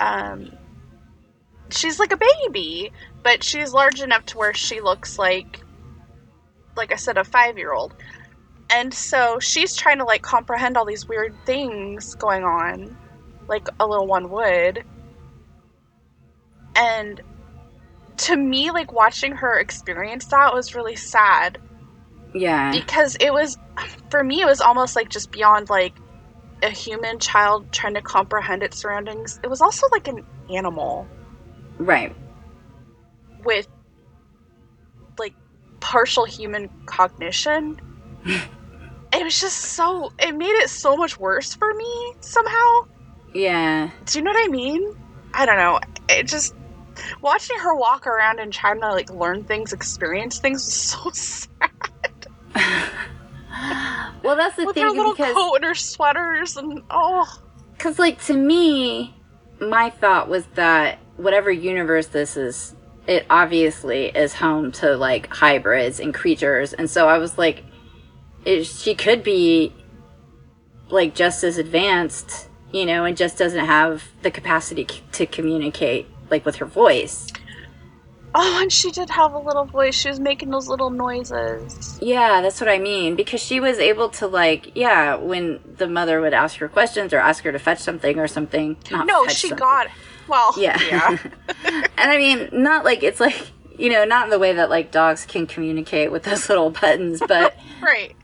[0.00, 0.50] Um
[1.70, 5.60] she's like a baby, but she's large enough to where she looks like
[6.76, 7.94] like I said, a five year old.
[8.70, 12.96] And so she's trying to like comprehend all these weird things going on,
[13.48, 14.84] like a little one would.
[16.74, 17.20] And
[18.16, 21.58] to me, like watching her experience that was really sad
[22.34, 22.70] Yeah.
[22.70, 23.58] because it was,
[24.10, 25.94] for me, it was almost like just beyond like
[26.62, 29.40] a human child trying to comprehend its surroundings.
[29.42, 30.24] It was also like an
[30.54, 31.06] animal
[31.78, 32.14] Right.
[33.44, 33.66] with
[35.18, 35.34] like
[35.80, 37.78] partial human cognition.
[38.26, 42.86] it was just so it made it so much worse for me somehow.
[43.34, 43.90] Yeah.
[44.06, 44.94] Do you know what I mean?
[45.34, 45.80] I don't know.
[46.08, 46.54] It just
[47.20, 51.70] watching her walk around and trying to like learn things, experience things was so sad.
[54.22, 57.26] Well, that's the With her little because coat and her sweaters and oh
[57.72, 59.14] Because, like, to me,
[59.60, 62.74] my thought was that whatever universe this is,
[63.06, 66.72] it obviously is home to, like, hybrids and creatures.
[66.72, 67.64] And so I was like,
[68.44, 69.74] it, she could be,
[70.88, 76.06] like, just as advanced, you know, and just doesn't have the capacity c- to communicate,
[76.30, 77.28] like, with her voice.
[78.34, 79.94] oh, and she did have a little voice.
[79.94, 81.98] She was making those little noises.
[82.02, 83.14] Yeah, that's what I mean.
[83.14, 87.18] Because she was able to, like, yeah, when the mother would ask her questions or
[87.18, 88.76] ask her to fetch something or something.
[88.90, 89.58] No, she something.
[89.58, 89.86] got
[90.26, 90.52] well.
[90.56, 90.80] Yeah.
[90.82, 91.18] yeah.
[91.64, 94.90] and I mean, not like it's like you know, not in the way that like
[94.90, 98.14] dogs can communicate with those little buttons, but Right.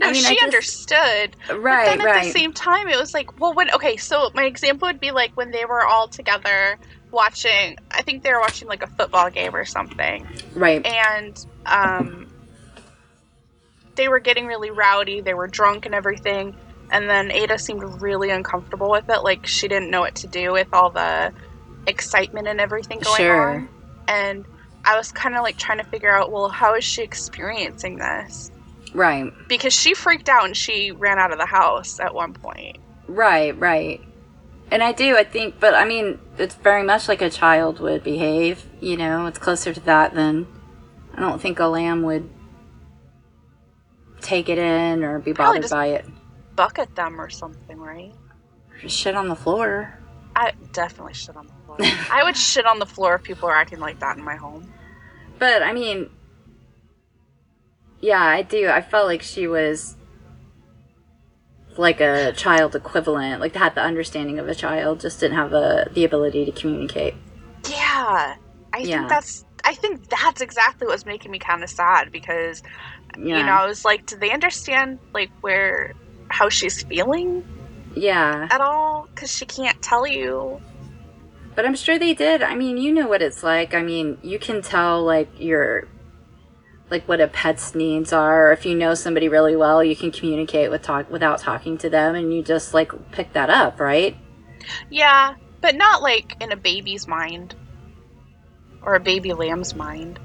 [0.00, 1.36] No, I mean, she just- understood.
[1.48, 4.30] but right, then at right, the same time, it was like, well, when okay, so
[4.34, 6.78] my example would be like when they were all together
[7.10, 7.76] watching.
[7.90, 12.26] I think they were watching like a football game or something, right, and um,
[13.96, 15.20] they were getting really rowdy.
[15.20, 16.56] They were drunk and everything.
[16.90, 20.52] And then Ada seemed really uncomfortable with it, like she didn't know what to do
[20.52, 21.32] with all the
[21.88, 23.50] excitement and everything going Sure.
[23.50, 23.68] on.
[24.06, 24.44] And
[24.84, 28.50] I was kind of like trying to figure out, well, how is she experiencing this?
[28.94, 32.78] right, because she freaked out and she ran out of the house at one point.
[33.08, 34.00] right, right.
[34.70, 38.02] And I do, I think, but I mean, it's very much like a child would
[38.02, 38.66] behave.
[38.80, 40.46] You know, it's closer to that than
[41.14, 42.28] I don't think a lamb would
[44.20, 46.06] take it in or be Probably bothered by it.
[46.56, 48.12] Bucket them or something, right?
[48.80, 49.98] Just shit on the floor.
[50.34, 51.78] I definitely shit on the floor.
[52.10, 54.72] I would shit on the floor if people are acting like that in my home.
[55.38, 56.10] But I mean,
[58.00, 58.68] yeah, I do.
[58.68, 59.96] I felt like she was
[61.78, 65.88] like a child equivalent, like had the understanding of a child, just didn't have the
[65.92, 67.14] the ability to communicate.
[67.68, 68.36] Yeah,
[68.72, 68.98] I Yeah.
[68.98, 69.44] think that's.
[69.64, 72.62] I think that's exactly what's making me kind of sad because
[73.18, 73.38] Yeah.
[73.38, 75.94] you know I was like, do they understand like where
[76.28, 77.44] how she's feeling
[77.94, 78.46] yeah.
[78.50, 79.08] at all?
[79.14, 80.60] Because she can't tell you.
[81.56, 82.42] But I'm sure they did.
[82.42, 83.74] I mean, you know what it's like.
[83.74, 85.88] I mean, you can tell like your
[86.90, 88.52] like what a pet's needs are.
[88.52, 92.14] If you know somebody really well, you can communicate with talk without talking to them
[92.14, 94.16] and you just like pick that up, right?
[94.90, 97.54] Yeah, but not like in a baby's mind
[98.82, 100.20] or a baby lamb's mind.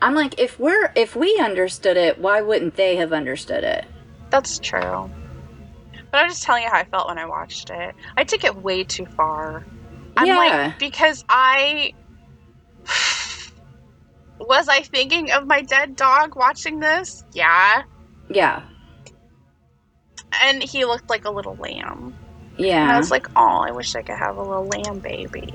[0.00, 3.84] I'm like if we're if we understood it, why wouldn't they have understood it?
[4.30, 5.10] That's true.
[6.10, 7.94] But I'm just telling you how I felt when I watched it.
[8.16, 9.66] I took it way too far.
[10.16, 10.36] I'm Yeah.
[10.36, 11.92] like because I
[14.48, 17.24] was I thinking of my dead dog watching this?
[17.32, 17.82] Yeah.
[18.28, 18.62] Yeah.
[20.42, 22.14] And he looked like a little lamb.
[22.56, 22.82] Yeah.
[22.82, 25.54] And I was like, oh, I wish I could have a little lamb baby.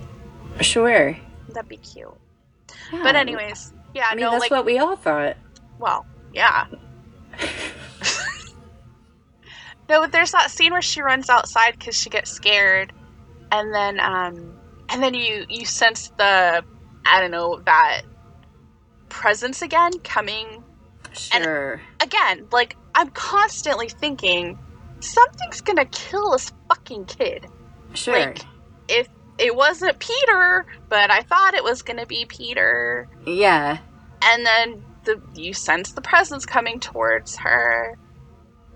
[0.61, 1.17] Sure.
[1.49, 2.09] That'd be cute.
[2.91, 3.03] Yeah.
[3.03, 5.37] But anyways, yeah, I mean, no, that's like what we all thought.
[5.79, 6.65] Well, yeah.
[9.89, 12.93] no, but there's that scene where she runs outside because she gets scared,
[13.51, 14.53] and then um,
[14.89, 16.63] and then you you sense the
[17.05, 18.01] I don't know that
[19.24, 20.63] presence again coming
[21.13, 21.82] Sure.
[22.01, 24.57] again, like I'm constantly thinking
[25.01, 27.45] something's gonna kill this fucking kid.
[27.93, 28.17] sure.
[28.17, 28.39] Like
[28.88, 29.07] if
[29.38, 33.09] it wasn't Peter, but I thought it was gonna be Peter.
[33.26, 33.80] yeah.
[34.22, 37.97] And then the you sense the presence coming towards her.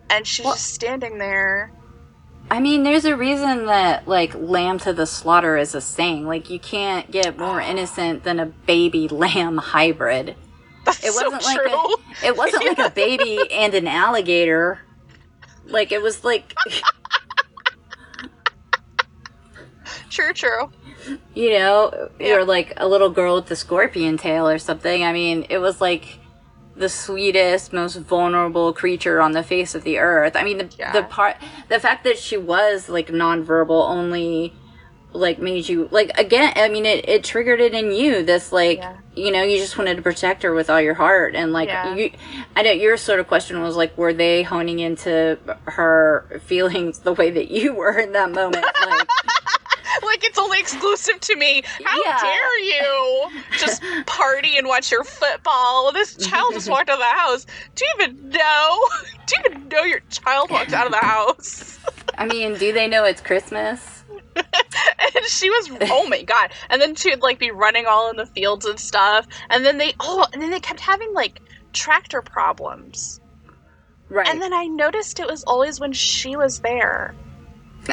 [0.10, 1.72] And she's Well- just standing there.
[2.54, 6.28] I mean, there's a reason that like lamb to the slaughter is a saying.
[6.28, 10.36] Like you can't get more innocent than a baby lamb hybrid.
[10.86, 11.74] That's It wasn't like true.
[11.74, 11.96] a,
[12.28, 14.82] it wasn't like a baby and an alligator.
[15.66, 16.54] Like it was like
[20.12, 20.70] true, true.
[21.34, 22.36] you know, Yeah.
[22.36, 25.04] or like a little girl with the scorpion tail or something.
[25.04, 26.20] I mean, it was like
[26.76, 30.36] the sweetest, most vulnerable creature on the face of the earth.
[30.36, 30.92] I mean, the Yeah.
[30.92, 31.36] the part,
[31.70, 34.54] the fact that she was like nonverbal only
[35.16, 38.80] like made you like again i mean it, it triggered it in you this like
[38.80, 38.98] Yeah.
[39.14, 41.94] you know you just wanted to protect her with all your heart and like Yeah.
[41.94, 42.12] you
[42.56, 47.14] i know your sort of question was like were they honing into her feelings the
[47.14, 49.08] way that you were in that moment like
[50.04, 51.64] Like it's only exclusive to me.
[51.84, 52.20] How Yeah.
[52.22, 55.92] dare you just party and watch your football?
[55.92, 57.46] This child just walked out of the house.
[57.76, 58.80] Do you even know?
[59.28, 61.80] Do you even know your child walked out of the house?
[62.18, 64.04] i mean do they know it's christmas
[64.36, 68.18] and she was oh my god and then she would like be running all in
[68.18, 71.42] the fields and stuff and then they oh and then they kept having like
[71.72, 73.20] tractor problems
[74.10, 77.16] right and then i noticed it was always when she was there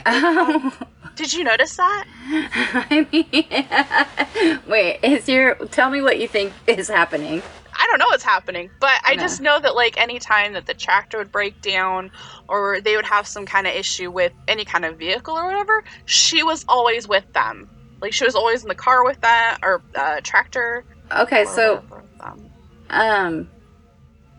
[0.05, 0.73] um,
[1.21, 2.05] did you notice that
[2.91, 7.43] I mean, wait, is your tell me what you think is happening?
[7.75, 9.23] i don't know what's happening but i No.
[9.23, 12.11] just know that like anytime that the tractor would break down
[12.49, 15.83] or they would have some kind of issue with any kind of vehicle or whatever
[16.07, 17.69] she was always with them
[18.01, 20.85] like she was always in the car with them or uh, tractor
[21.17, 22.51] Okay, so whatever with them.
[22.91, 23.49] um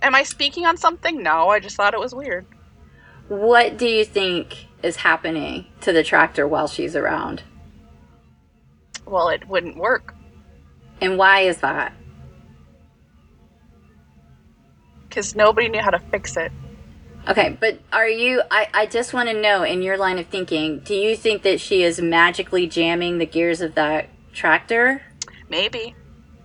[0.04, 1.22] Am I speaking on something?
[1.22, 2.48] No, I just thought it was weird.
[3.28, 7.44] what do you think is happening to the tractor while she's around?
[9.06, 10.16] Well, it wouldn't work
[11.02, 11.94] And why is that?
[15.10, 16.54] because nobody knew how to fix it.
[17.28, 20.80] Okay, but are you I I just want to know in your line of thinking,
[20.80, 25.02] do you think that she is magically jamming the gears of that tractor?
[25.50, 25.96] Maybe.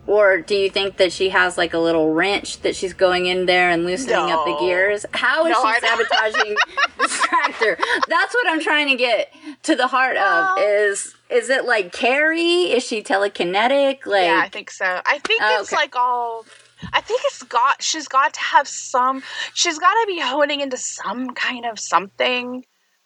[0.07, 3.47] Or do you think that she has like a little wrench that she's going in
[3.47, 5.05] there and loosening up the gears?
[5.13, 6.57] How is No, she sabotaging
[6.99, 7.77] this tractor?
[8.09, 9.35] That's what I'm trying to get
[9.65, 10.59] to the heart of.
[10.61, 12.71] Is is it like Carrie?
[12.71, 14.07] Is she telekinetic?
[14.07, 14.85] Like yeah, I think so.
[15.05, 15.83] I think Oh, it's okay.
[15.83, 16.45] like all.
[16.93, 17.83] I think it's got.
[17.83, 19.23] She's got to have some.
[19.55, 22.65] She's got to be honing into some kind of something,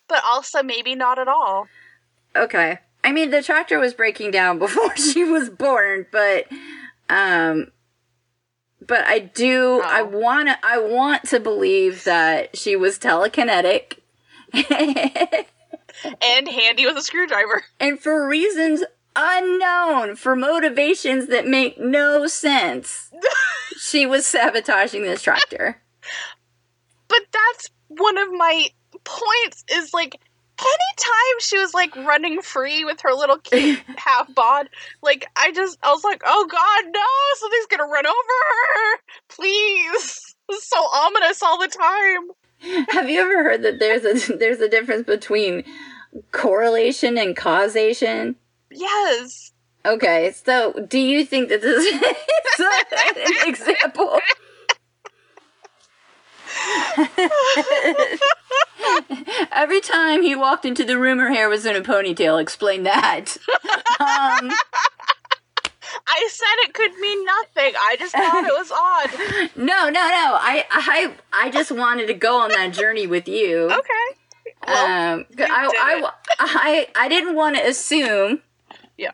[0.08, 1.66] but also maybe not at all.
[2.36, 2.78] okay.
[3.02, 6.44] I mean, the tractor was breaking down before she was born, but
[7.10, 7.72] um
[8.86, 10.04] but I do I Oh.
[10.18, 13.98] want to I want to believe that she was telekinetic.
[16.22, 17.62] And handy with a screwdriver.
[17.78, 18.82] and for reasons
[19.14, 23.10] unknown, for motivations that make no sense,
[23.78, 25.82] she was sabotaging this tractor.
[27.08, 28.68] But that's one of my
[29.04, 29.64] points.
[29.70, 30.16] Is like.
[30.60, 34.68] Anytime she was like running free with her little cute half bod,
[35.02, 37.00] like I just I was like, oh god, no,
[37.36, 38.98] something's gonna run over her.
[39.28, 40.36] Please.
[40.48, 42.86] It's so ominous all the time.
[42.90, 45.64] Have you ever heard that there's a there's a difference between
[46.32, 48.36] correlation and causation?
[48.70, 49.52] Yes.
[49.84, 52.02] Okay, so do you think that this is
[52.60, 54.20] an example?
[59.52, 62.40] Every time he walked into the room, her hair was in a ponytail.
[62.40, 63.36] Explain that.
[64.00, 64.50] Um,
[66.06, 67.74] I said it could mean nothing.
[67.76, 69.10] I just thought it was odd.
[69.56, 70.00] no, no, no.
[70.00, 73.70] I, I, I just wanted to go on that journey with you.
[73.70, 74.16] Okay.
[74.66, 76.10] Well, um, I, I.
[76.38, 78.40] I, I didn't want to assume.
[78.96, 79.12] Yeah.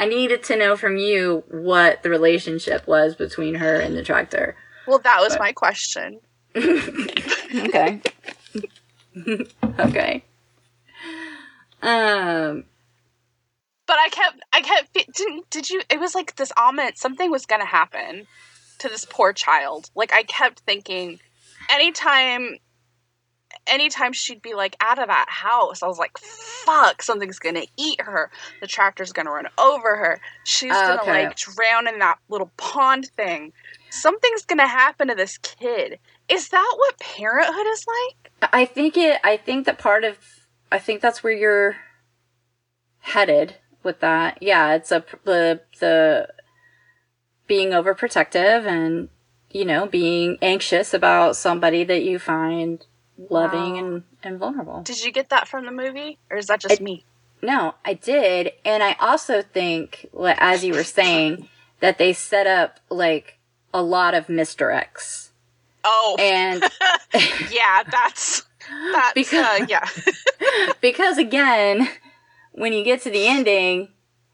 [0.00, 4.56] I needed to know from you what the relationship was between her and the tractor.
[4.86, 6.20] well, that was my question.
[7.56, 8.00] Okay.
[9.78, 10.24] okay.
[11.82, 12.64] Um.
[13.86, 17.46] But I kept, I kept, didn't, did you, it was like this ominous, something was
[17.46, 18.26] going to happen
[18.80, 19.90] to this poor child.
[19.94, 21.20] Like, I kept thinking,
[21.70, 22.56] anytime,
[23.68, 27.66] anytime she'd be like out of that house, I was like, fuck, something's going to
[27.76, 28.28] eat her.
[28.60, 30.20] The tractor's going to run over her.
[30.42, 31.26] She's Oh, going to okay.
[31.28, 33.52] like drown in that little pond thing.
[33.90, 36.00] Something's going to happen to this kid.
[36.28, 38.32] Is that what parenthood is like?
[38.52, 39.20] I think it.
[39.22, 40.16] I think that part of.
[40.72, 41.76] I think that's where you're
[42.98, 44.42] headed with that.
[44.42, 46.28] Yeah, it's a the the
[47.46, 49.08] being overprotective and
[49.50, 52.84] you know being anxious about somebody that you find
[53.30, 53.78] loving Wow.
[53.78, 54.82] and, and vulnerable.
[54.82, 57.04] Did you get that from the movie, or is that just me?
[57.42, 58.52] No, I did.
[58.64, 61.48] And I also think, as you were saying,
[61.80, 63.38] that they set up like
[63.72, 65.25] a lot of misdirects.
[65.88, 66.62] Oh, And
[67.50, 68.44] yeah, that's
[68.92, 69.88] that's Because- uh, yeah.
[70.80, 71.88] because again,
[72.52, 73.88] when you get to the ending,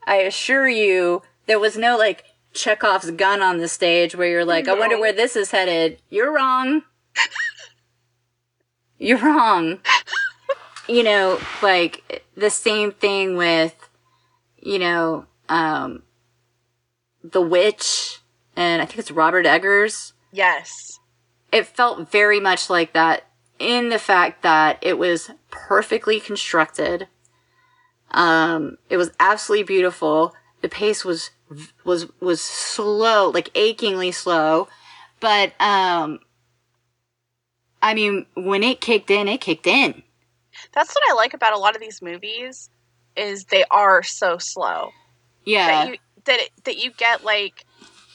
[0.07, 2.25] I assure you, there was no like
[2.55, 6.01] Chekhov's gun on the stage where you're like, I wonder where this is headed.
[6.09, 6.83] You're wrong.
[8.99, 9.79] you're wrong.
[10.89, 13.75] you know, like the same thing with,
[14.61, 16.03] you know, um,
[17.23, 18.21] The Witch,
[18.57, 20.99] and I think it's Robert Eggers yes.
[21.53, 23.25] It felt very much like that
[23.59, 27.07] in the fact that it was perfectly constructed.
[28.11, 30.35] Um, it was absolutely beautiful.
[30.63, 31.31] The pace was
[31.85, 34.69] was was slow, like achingly slow,
[35.21, 36.21] but um,
[37.83, 40.03] I mean, when it kicked in, it kicked in.
[40.73, 42.71] That's what I like about a lot of these movies
[43.17, 44.91] is they are so slow
[45.45, 47.65] Yeah, that you that it, that you get like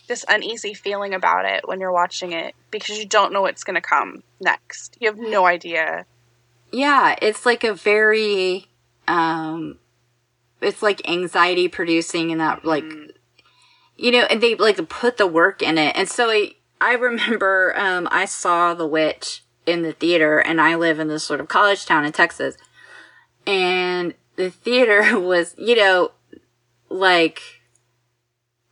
[0.07, 3.75] this uneasy feeling about it when you're watching it because you don't know what's going
[3.75, 4.97] to come next.
[4.99, 6.05] You have no idea.
[6.71, 7.15] yeah.
[7.21, 8.67] It's like a very
[9.07, 9.77] um,
[10.61, 12.85] it's like anxiety producing, and that like
[13.97, 15.95] you know, and they like put the work in it.
[15.95, 20.75] And so I, I remember um, I saw The Witch in the theater, and I
[20.75, 22.57] live in this sort of college town in Texas.
[23.45, 26.11] And the theater was, you know,
[26.89, 27.41] like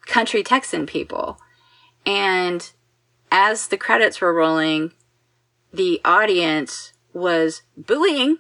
[0.06, 1.39] country Texan people.
[2.06, 2.70] And
[3.32, 4.91] as the credits were rolling,
[5.74, 8.38] the audience was booing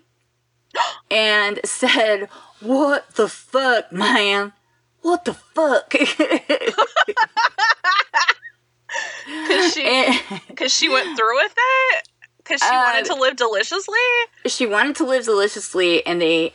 [1.11, 2.29] and said,
[2.61, 4.53] What the fuck, man?
[5.01, 5.93] What the fuck?
[9.47, 9.83] Cuz she
[10.55, 12.07] cuz she went through with it
[12.43, 13.97] cuz she Uh, wanted to live deliciously.
[14.45, 16.53] she wanted to live deliciously and they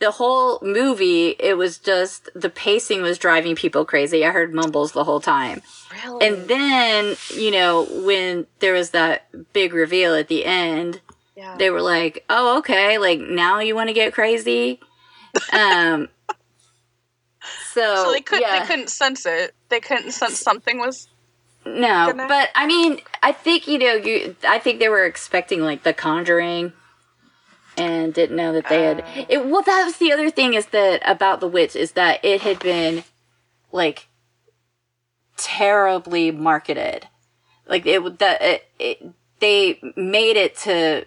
[0.00, 4.92] the whole movie it was just the pacing was driving people crazy i heard mumbles
[4.92, 5.62] the whole time
[6.04, 6.26] Really?
[6.26, 11.00] and then you know when there was that big reveal at the end
[11.36, 11.56] yeah.
[11.58, 14.80] they were like oh okay like now you want to get crazy
[15.52, 16.08] um
[17.72, 18.60] so, so they couldn't yeah.
[18.60, 19.54] they couldn't sense it.
[19.68, 21.08] They couldn't sense something was
[21.64, 24.36] No, but I mean, I think you know, you.
[24.46, 26.72] I think they were expecting like The Conjuring,
[27.76, 29.00] and didn't know that they had.
[29.00, 29.24] Uh.
[29.28, 32.42] It well, that was the other thing is that about the witch is that it
[32.42, 33.04] had been
[33.72, 34.08] like
[35.36, 37.06] terribly marketed,
[37.66, 39.02] like it would that it, it
[39.40, 41.04] they made it to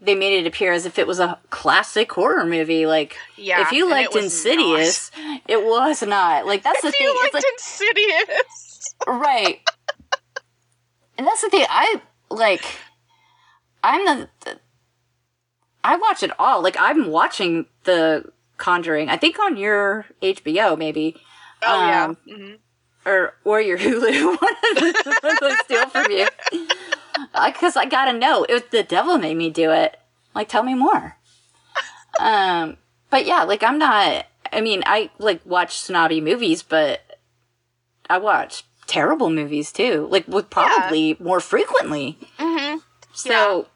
[0.00, 2.84] they made it appear as if it was a classic horror movie.
[2.86, 5.10] Like Yeah, if you it liked was Insidious,
[5.48, 6.46] it was not.
[6.46, 7.06] Like that's the if thing.
[7.06, 8.94] you liked like Insidious.
[9.06, 9.60] right
[11.16, 12.00] and that's the thing i
[12.30, 12.64] like
[13.84, 14.58] i'm the, the
[15.84, 16.62] i watch it all.
[16.62, 19.08] Like i'm watching the conjuring.
[19.08, 21.16] I think on your hbo maybe.
[21.62, 22.36] Oh Um, yeah.
[22.36, 22.52] hmm
[23.06, 24.26] or or your hulu.
[25.22, 26.26] One of those steal from you.
[27.46, 28.44] Because I, gotta know.
[28.44, 29.98] It was the devil made me do it.
[30.34, 31.16] Like tell me more.
[32.18, 32.76] Um
[33.10, 37.00] but yeah like i'm not i mean i like watch snobby movies but
[38.08, 40.06] i watch terrible movies too.
[40.10, 42.18] Like with probably more frequently.
[42.38, 42.78] Mm-hmm.
[43.12, 43.68] so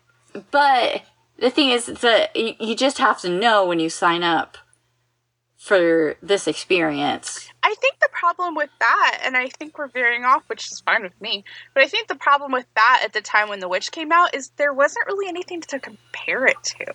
[0.50, 1.02] but
[1.38, 4.58] the thing is that you just have to know when you sign up
[5.56, 10.42] for this experience I think the problem with that, and I think we're veering off,
[10.48, 13.48] which is fine with me, but I think the problem with that at the time
[13.48, 16.92] when The Witch came out is there wasn't really anything to compare it to.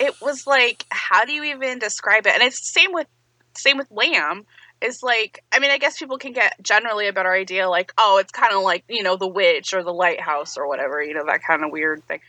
[0.00, 2.32] It was like, how do you even describe it?
[2.32, 3.08] And it's the same with
[3.54, 4.46] same with Lamb.
[4.80, 8.16] Is like, I mean, I guess people can get generally a better idea, like, oh,
[8.16, 11.26] it's kind of like you know, The Witch or The Lighthouse or whatever, you know,
[11.26, 12.20] that kind of weird thing.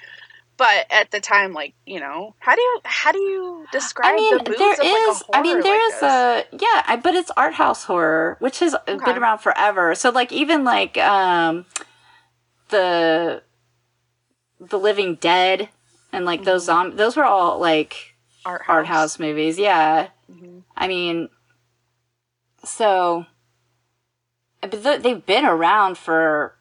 [0.62, 4.16] But at the time, like, you know, how do you how do you describe I
[4.16, 5.24] mean, the there of like is.
[5.34, 6.04] I mean, there like is this?
[6.04, 8.96] a yeah, I, but it's art house horror, which has Okay.
[9.04, 9.96] been around forever.
[9.96, 11.66] So, like, even like um,
[12.70, 13.42] the
[14.60, 15.70] the Living Dead
[16.14, 16.90] and like those Mm-hmm.
[16.92, 18.14] zom- those were all like
[18.46, 19.58] art art house movies.
[19.58, 20.62] Yeah, Mhm.
[20.78, 21.30] I mean,
[22.64, 23.26] so
[24.62, 26.54] but th- they've been around for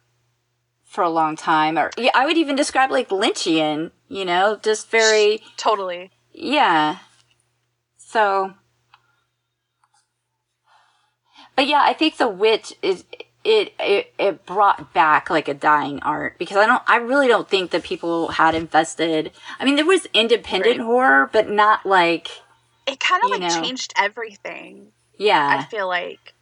[0.91, 1.77] for a long time.
[1.77, 3.91] Or yeah, I would even describe like Lynchian.
[4.09, 6.11] You know, just very Totally.
[6.33, 6.97] yeah.
[7.97, 8.53] So,
[11.55, 13.05] but yeah, I think the witch is
[13.43, 17.47] it, it it brought back like a dying art because I don't I really don't
[17.49, 19.31] think that people had invested.
[19.59, 20.85] I mean, there was independent Right.
[20.85, 22.27] horror, but not like
[22.85, 23.61] It kind of like know.
[23.61, 24.91] changed everything.
[25.17, 25.57] Yeah.
[25.61, 26.33] I feel like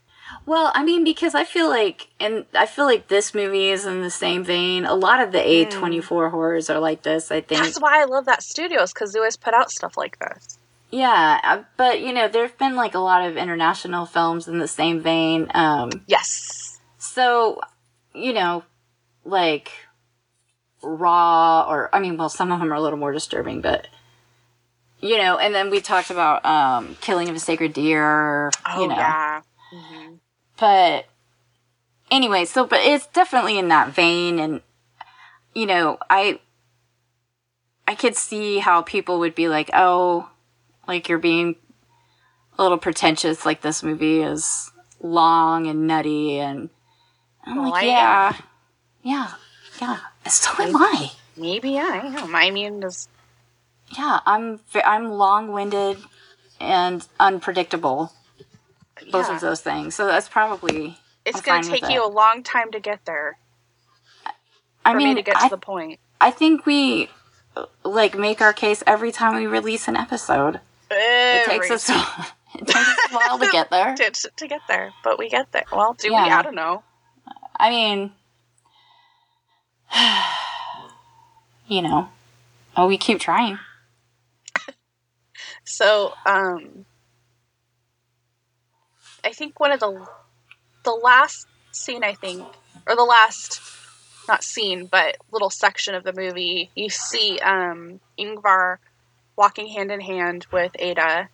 [0.46, 4.02] Well, I mean, because I feel like, and I feel like this movie is in
[4.02, 4.86] the same vein.
[4.86, 7.62] A lot of the A24 horrors are like this, I think.
[7.62, 10.58] That's why I love that studios because they always put out stuff like this.
[10.92, 14.68] Yeah, uh, but you know, there've been like a lot of international films in the
[14.68, 15.50] same vein.
[15.54, 16.80] Um, Yes.
[16.98, 17.62] so,
[18.14, 18.64] you know,
[19.24, 19.72] like
[20.82, 23.88] Raw, or I mean, well, some of them are a little more disturbing, but
[25.02, 28.52] you know, and then we talked about um, Killing of a Sacred Deer.
[28.66, 29.42] Oh you know, yeah.
[30.60, 31.06] But
[32.12, 34.62] anyway, so but it's definitely in that vein, and
[35.54, 36.40] you know, I
[37.88, 40.30] I could see how people would be like, oh,
[40.88, 41.56] like you're being
[42.58, 46.70] a little pretentious, like this movie is long and nutty, and
[47.46, 48.34] I'm Well, like, I yeah,
[49.04, 49.34] yeah,
[49.82, 50.00] yeah.
[50.30, 51.12] So am I.
[51.38, 52.36] Maybe I am.
[52.36, 53.10] I mean, just
[53.98, 55.98] Yeah, I'm I'm long winded
[56.60, 58.12] and unpredictable.
[59.12, 59.36] Both yeah.
[59.36, 59.96] of those things.
[59.96, 60.98] So that's probably.
[61.26, 62.06] it's gonna take you it.
[62.06, 63.38] a long time to get there
[64.86, 66.00] I mean, me to get I, to the point.
[66.20, 67.10] I think we
[67.84, 70.60] like make our case every time we release an episode.
[70.92, 71.90] It takes us
[72.56, 73.96] it takes us a while to get there.
[73.98, 75.66] to, to get there, but we get there.
[75.72, 76.16] Well, do we?
[76.16, 76.84] I don't know.
[77.56, 78.12] I mean,
[81.68, 82.10] you know,
[82.76, 83.60] oh, we keep trying.
[85.66, 86.86] So, um,
[89.24, 90.08] I think one of the
[90.84, 92.46] the last scene, I think,
[92.88, 93.62] or the last
[94.28, 98.78] not scene, but little section of the movie, you see um, Ingvar
[99.36, 101.30] walking hand in hand with Ada,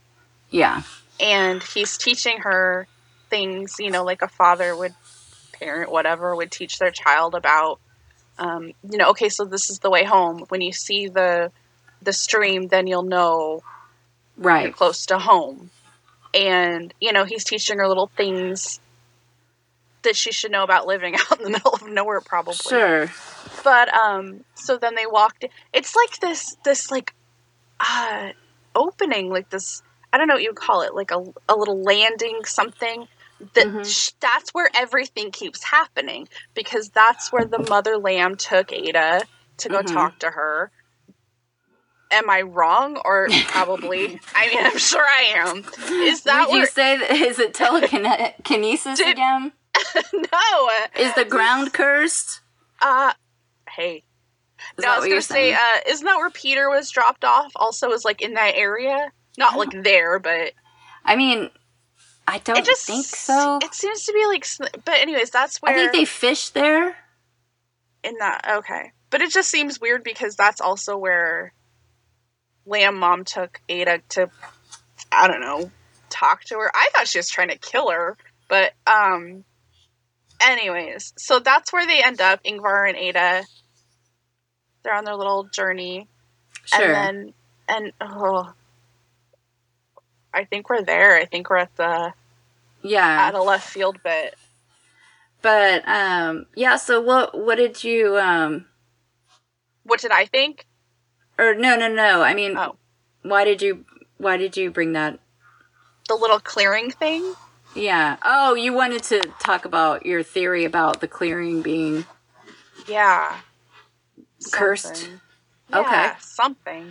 [0.50, 0.84] Yeah,
[1.20, 2.88] and he's teaching her
[3.30, 4.94] things, you know, like a father would
[5.54, 7.80] parent, whatever, would teach their child about.
[8.38, 10.46] Um, you know, okay, so this is the way home.
[10.50, 11.52] When you see the
[12.02, 13.64] the stream, then you'll know
[14.38, 14.76] you're right.
[14.76, 15.72] close to home.
[16.36, 18.80] And, you know, he's teaching her little things
[20.04, 22.56] that she should know about living out in the middle of nowhere probably.
[22.56, 23.10] Sure.
[23.64, 27.14] But um so then they walked it's like this this like
[27.80, 28.30] uh
[28.76, 29.82] opening like this
[30.14, 33.08] I don't know what you would call it like a a little landing something
[33.54, 33.86] that Mhm.
[33.86, 39.24] sh- that's where everything keeps happening because that's where the mother lamb took Ada
[39.58, 39.92] to go Mhm.
[39.94, 40.72] talk to her.
[42.12, 44.20] Am I wrong or probably?
[44.36, 45.66] I mean, I'm sure I am.
[46.04, 49.52] Is that Would you say that is it telekinesis Did- again?
[50.14, 50.70] no.
[50.98, 52.42] Is the ground cursed?
[52.82, 53.14] Uh,
[53.70, 54.04] hey.
[54.78, 57.52] Is no, I was gonna say, uh, isn't that where Peter was dropped off?
[57.56, 60.54] Also, was like in that area, not like there, but
[61.04, 61.50] I mean,
[62.28, 63.60] I don't it just think so.
[63.62, 64.46] It seems to be like,
[64.86, 66.96] but anyways, that's where I think they fish there.
[68.04, 68.46] in that.
[68.60, 71.54] Okay, but it just seems weird because that's also where
[72.66, 74.30] Lamb Mom took Ada to,
[75.12, 75.72] I don't know,
[76.10, 76.72] talk to her.
[76.74, 79.44] I thought she was trying to kill her, but um.
[80.42, 83.46] Anyways, so that's where they end up, Ingvar and Ada.
[84.84, 86.10] They're on their little journey.
[86.66, 86.94] Sure.
[86.94, 87.34] And then,
[87.70, 88.54] and oh,
[90.34, 91.16] I think we're there.
[91.16, 92.14] I think we're at the
[92.82, 93.28] yeah.
[93.28, 94.36] at a left field bit.
[95.42, 98.66] But um yeah, so what what did you um
[99.84, 100.66] What did I think?
[101.38, 102.76] Or no no no, I mean Oh,
[103.22, 103.86] why did you
[104.18, 105.20] why did you bring that
[106.08, 107.34] the little clearing thing.
[107.76, 108.18] Yeah.
[108.24, 112.06] Oh, you wanted to talk about your theory about the clearing being
[112.88, 113.40] Yeah.
[114.52, 114.96] Cursed?
[114.96, 115.20] Something.
[115.74, 116.12] Okay.
[116.20, 116.90] Something.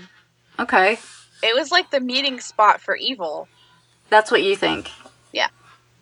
[0.59, 0.99] Okay.
[1.42, 3.49] It was like the meeting spot for evil.
[4.11, 4.90] That's what you think.
[5.32, 5.49] Yeah.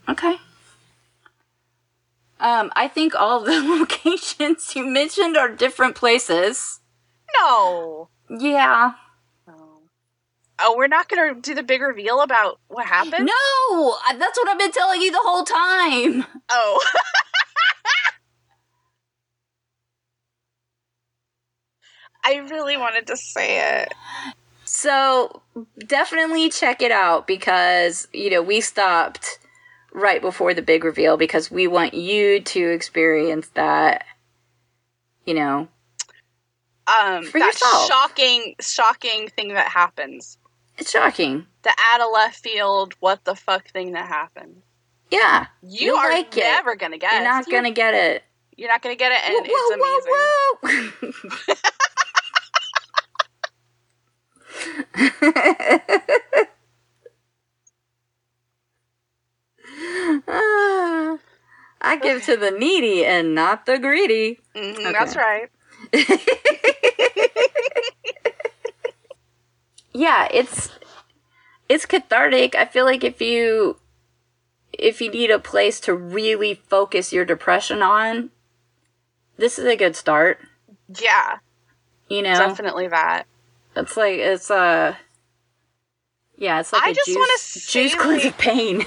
[0.09, 0.37] Okay.
[2.41, 6.81] Um, I think all the locations you mentioned are different places.
[7.41, 8.09] No.
[8.39, 8.93] Yeah.
[9.47, 9.83] Oh.
[10.59, 13.27] oh, we're not gonna do the big reveal about what happened.
[13.27, 16.25] No, that's what I've been telling you the whole time.
[16.49, 16.81] Oh.
[22.25, 23.93] I really wanted to say it.
[24.65, 25.43] So
[25.87, 29.39] definitely check it out because, you know, we stopped
[29.93, 34.07] right before the big reveal because we want you to experience that,
[35.27, 35.69] you know.
[36.87, 37.87] Um, For that yourself.
[37.89, 40.39] shocking, shocking thing that happens.
[40.79, 41.47] It's shocking.
[41.63, 44.63] The out of left field, what the fuck thing that happened.
[45.11, 45.47] Yeah.
[45.63, 46.41] You You'll are like it.
[46.41, 47.13] never gonna get.
[47.13, 47.17] It.
[47.17, 48.23] You're not going to get it.
[48.57, 51.57] You're not gonna get it, and Whoa, it's whoa, amazing.
[56.43, 56.43] whoa,
[60.29, 61.19] Ah,
[61.81, 64.39] I give to the needy and not the greedy.
[64.55, 64.93] Mhm, Okay.
[64.93, 65.49] That's right.
[69.93, 70.71] yeah, it's
[71.69, 72.55] it's cathartic.
[72.55, 73.77] I feel like if you
[74.73, 78.31] if you need a place to really focus your depression on,
[79.37, 80.39] this is a good start.
[81.01, 81.39] Yeah,
[82.09, 83.27] You know, definitely that.
[83.77, 84.95] it's like it's uh
[86.37, 88.81] yeah, it's like I a just juice, juice cleanse like- of pain.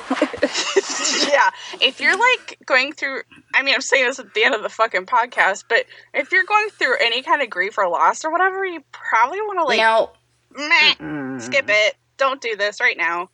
[1.32, 1.50] yeah,
[1.82, 3.22] if you're like going through,
[3.54, 6.44] I mean, I'm saying this at the end of the fucking podcast, but if you're
[6.44, 9.78] going through any kind of grief or loss or whatever, you probably want to like
[9.78, 10.12] now,
[10.56, 11.96] meh, skip it.
[12.18, 13.30] Don't do this right now.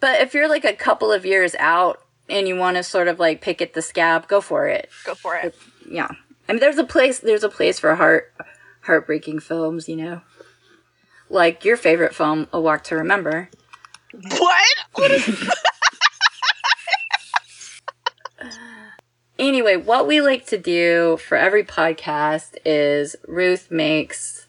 [0.00, 3.18] but if you're like a couple of years out and you want to sort of
[3.18, 4.88] like pick at the scab, go for it.
[5.04, 5.54] Go for it.
[5.90, 6.08] Yeah,
[6.48, 7.18] I mean, there's a place.
[7.18, 8.32] There's a place for heart
[8.82, 9.88] heartbreaking films.
[9.88, 10.20] You know,
[11.28, 13.50] like your favorite film, A Walk to Remember.
[14.12, 14.64] What?
[14.94, 15.24] What is
[19.40, 24.46] Anyway, what we like to do for every podcast is Ruth makes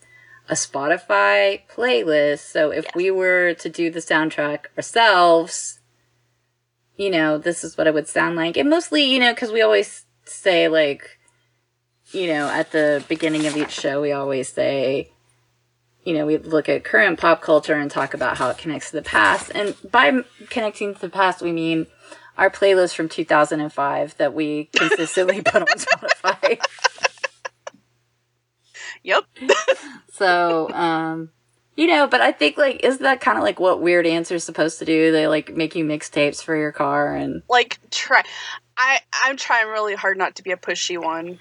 [0.50, 2.40] a Spotify playlist.
[2.40, 5.80] So if we were to do the soundtrack ourselves,
[6.98, 8.58] you know, this is what it would sound like.
[8.58, 11.18] And mostly, you know, because we always say, like,
[12.12, 15.10] you know, at the beginning of each show, we always say,
[16.04, 18.98] you know, we look at current pop culture and talk about how it connects to
[18.98, 19.54] the past.
[19.56, 20.20] And by
[20.50, 21.88] connecting to the past, we mean
[22.42, 26.60] our playlist from 2005 that we consistently put on Spotify.
[29.04, 29.24] Yep.
[30.12, 31.32] So, um,
[31.76, 34.78] you know, but I think like, isn't that kind of like what Weird Answer's supposed
[34.80, 35.12] to do?
[35.12, 38.22] They like make you mixtapes for your car and Like try.
[38.78, 41.40] I I'm trying really hard not to be a pushy one.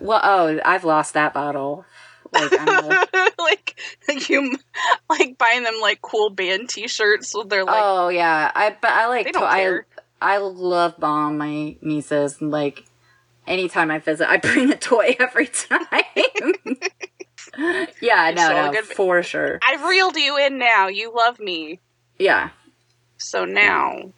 [0.00, 1.86] well, oh, I've lost that battle.
[2.32, 3.06] Like, a,
[3.38, 4.56] like you
[5.08, 9.06] like buying them like cool band T-shirts with their like oh yeah, I but I
[9.08, 9.80] like to, I.
[10.20, 12.84] I love bomb my nieces and like
[13.46, 15.86] anytime I visit, I bring a toy every time.
[18.00, 18.84] yeah, no, so no, good.
[18.84, 19.58] for sure.
[19.64, 20.88] I've reeled you in now.
[20.88, 21.80] You love me.
[22.18, 22.50] Yeah,
[23.16, 24.10] So now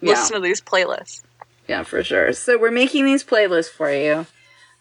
[0.00, 0.10] yeah.
[0.10, 1.22] listen to these playlists.
[1.68, 2.32] Yeah, for sure.
[2.32, 4.26] So we're making these playlists for you.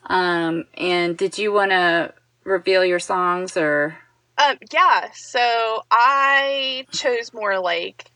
[0.08, 2.14] Um, and did you want to
[2.46, 3.98] reveal your songs or?
[4.38, 8.12] Um, yeah, so I chose more like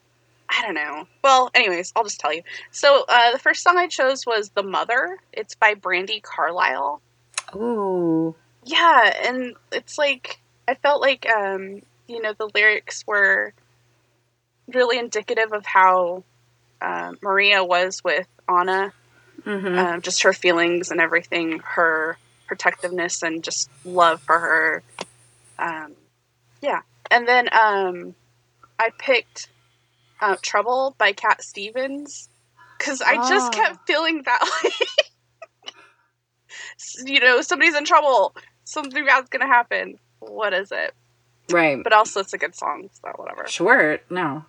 [0.49, 1.07] I don't know.
[1.23, 2.41] Well, anyways, I'll just tell you.
[2.71, 7.01] So uh, the first song I chose was "The Mother." It's by Brandi Carlile.
[7.55, 13.53] Ooh, Yeah, and it's like I felt like um, you know the lyrics were
[14.67, 16.23] really indicative of how
[16.81, 18.91] uh, Maria was with Anna,
[19.41, 19.77] mm-hmm.
[19.79, 22.17] um, just her feelings and everything, her
[22.49, 24.83] protectiveness and just love for her.
[25.59, 25.95] Um,
[26.61, 26.81] yeah,
[27.11, 28.15] and then um,
[28.79, 29.47] I picked
[30.19, 32.27] uh, "Trouble" by Cat Stevens
[32.77, 33.57] because I just Oh.
[33.57, 34.73] kept feeling that like,
[37.05, 39.99] you know, somebody's in trouble, something bad's gonna happen.
[40.19, 40.93] What is it?
[41.51, 41.81] right.
[41.83, 43.47] But also, it's a good song, so whatever.
[43.47, 43.99] Sure.
[44.09, 44.43] No.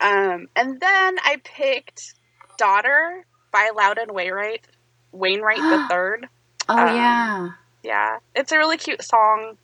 [0.00, 2.14] Um, and then I picked
[2.58, 4.66] "Daughter" by Loudon Wainwright,
[5.12, 6.28] Wainwright the Third.
[6.68, 7.50] Oh Um, yeah.
[7.82, 9.56] Yeah, it's a really cute song,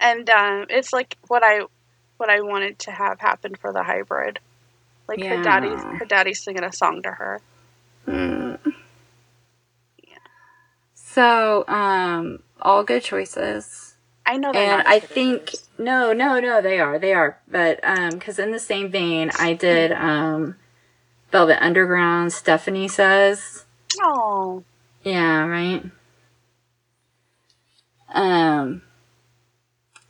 [0.00, 1.60] and um, it's like what I
[2.16, 4.38] what I wanted to have happen for the hybrid.
[5.08, 7.40] Like her daddy's her daddy's singing a song to her.
[8.06, 8.58] Mm.
[11.16, 13.94] So, um, all good choices.
[14.26, 14.80] I know that.
[14.80, 17.38] and I think no, no, no, they are, they are.
[17.48, 20.56] But um, because in the same vein, I did um,
[21.32, 22.34] Velvet Underground.
[22.34, 23.64] Stephanie says,
[24.02, 24.62] Oh,
[25.04, 25.84] yeah, right.
[28.16, 28.82] Um,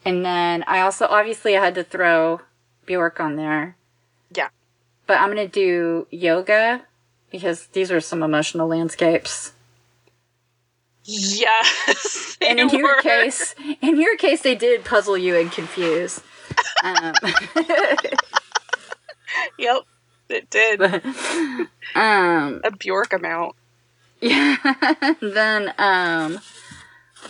[0.04, 2.40] and then I also obviously I had to throw
[2.86, 3.76] Bjork on there.
[4.34, 4.48] Yeah.
[5.06, 6.82] But I'm gonna do yoga
[7.32, 9.52] because these are some emotional landscapes.
[11.04, 12.36] yes.
[12.46, 16.20] And in they your case, in your case, they did puzzle you and confuse.
[16.84, 17.12] Um,
[19.58, 19.82] yep,
[20.28, 20.80] it did
[21.96, 23.56] um, a Bjork amount.
[24.20, 24.56] yeah.
[25.20, 26.38] then, um,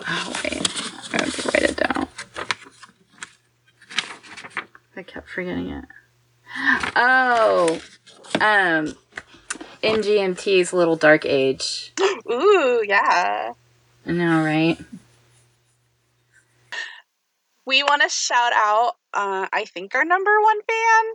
[0.08, 0.62] oh wait,
[1.12, 2.08] I have to write it down.
[4.96, 5.84] I kept forgetting it.
[6.96, 7.80] Oh,
[8.40, 8.94] um,
[9.82, 11.92] MGMT's Little Dark Age.
[12.30, 13.52] Ooh, yeah.
[14.06, 14.78] I know, right?
[17.66, 18.92] We want to shout out.
[19.12, 21.14] Uh, I think our number one fan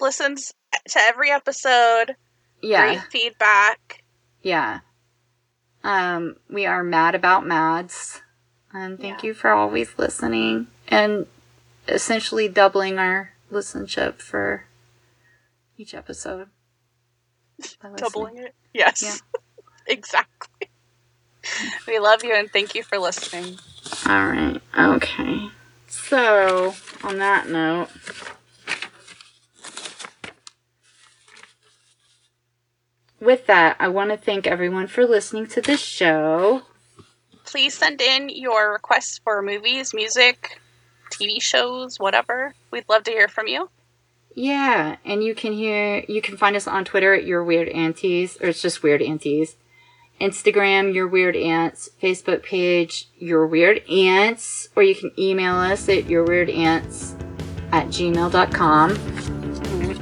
[0.00, 0.52] listens
[0.88, 2.16] to every episode.
[2.62, 2.86] Yeah.
[2.86, 4.02] Great feedback.
[4.42, 4.80] Yeah.
[5.82, 8.22] Um, we are mad about Mads.
[8.72, 9.28] And thank Yeah.
[9.28, 11.26] you for always listening and
[11.88, 14.66] essentially doubling our listenership for
[15.76, 16.48] each episode.
[17.96, 18.54] Doubling it.
[18.72, 19.02] Yes.
[19.02, 19.16] Yeah.
[19.86, 20.70] exactly.
[21.86, 23.58] We love you and thank you for listening.
[24.06, 24.60] All right.
[24.78, 25.48] Okay.
[25.88, 27.88] So, on that note,
[33.20, 36.62] with that, I want to thank everyone for listening to this show.
[37.44, 40.60] Please send in your requests for movies, music,
[41.10, 42.54] TV shows, whatever.
[42.70, 43.70] We'd love to hear from you.
[44.34, 48.38] Yeah, and you can hear you can find us on Twitter at Your Weird Aunties,
[48.40, 49.56] or it's just Weird Aunties.
[50.20, 56.04] Instagram, Your Weird Ants, Facebook page, Your Weird Ants, or you can email us at
[56.04, 57.18] yourweirdants
[57.72, 59.39] at gmail.com.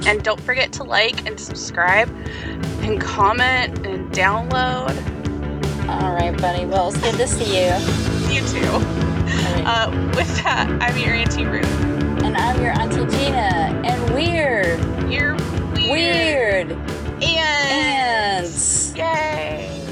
[0.07, 2.09] And don't forget to like and subscribe
[2.81, 4.95] and comment and download.
[5.89, 6.65] All right, buddy.
[6.65, 7.73] Well, it's good to see you.
[8.33, 8.59] You too.
[8.61, 9.63] Right.
[9.65, 11.65] Uh, with that, I'm your Auntie Ruth.
[12.23, 13.81] And I'm your Auntie Gina.
[13.85, 14.77] And we're.
[15.09, 15.35] You're
[15.73, 16.69] weird.
[16.69, 16.71] Weird.
[17.21, 17.23] And.
[17.23, 18.93] Ants.
[18.95, 19.88] Yay.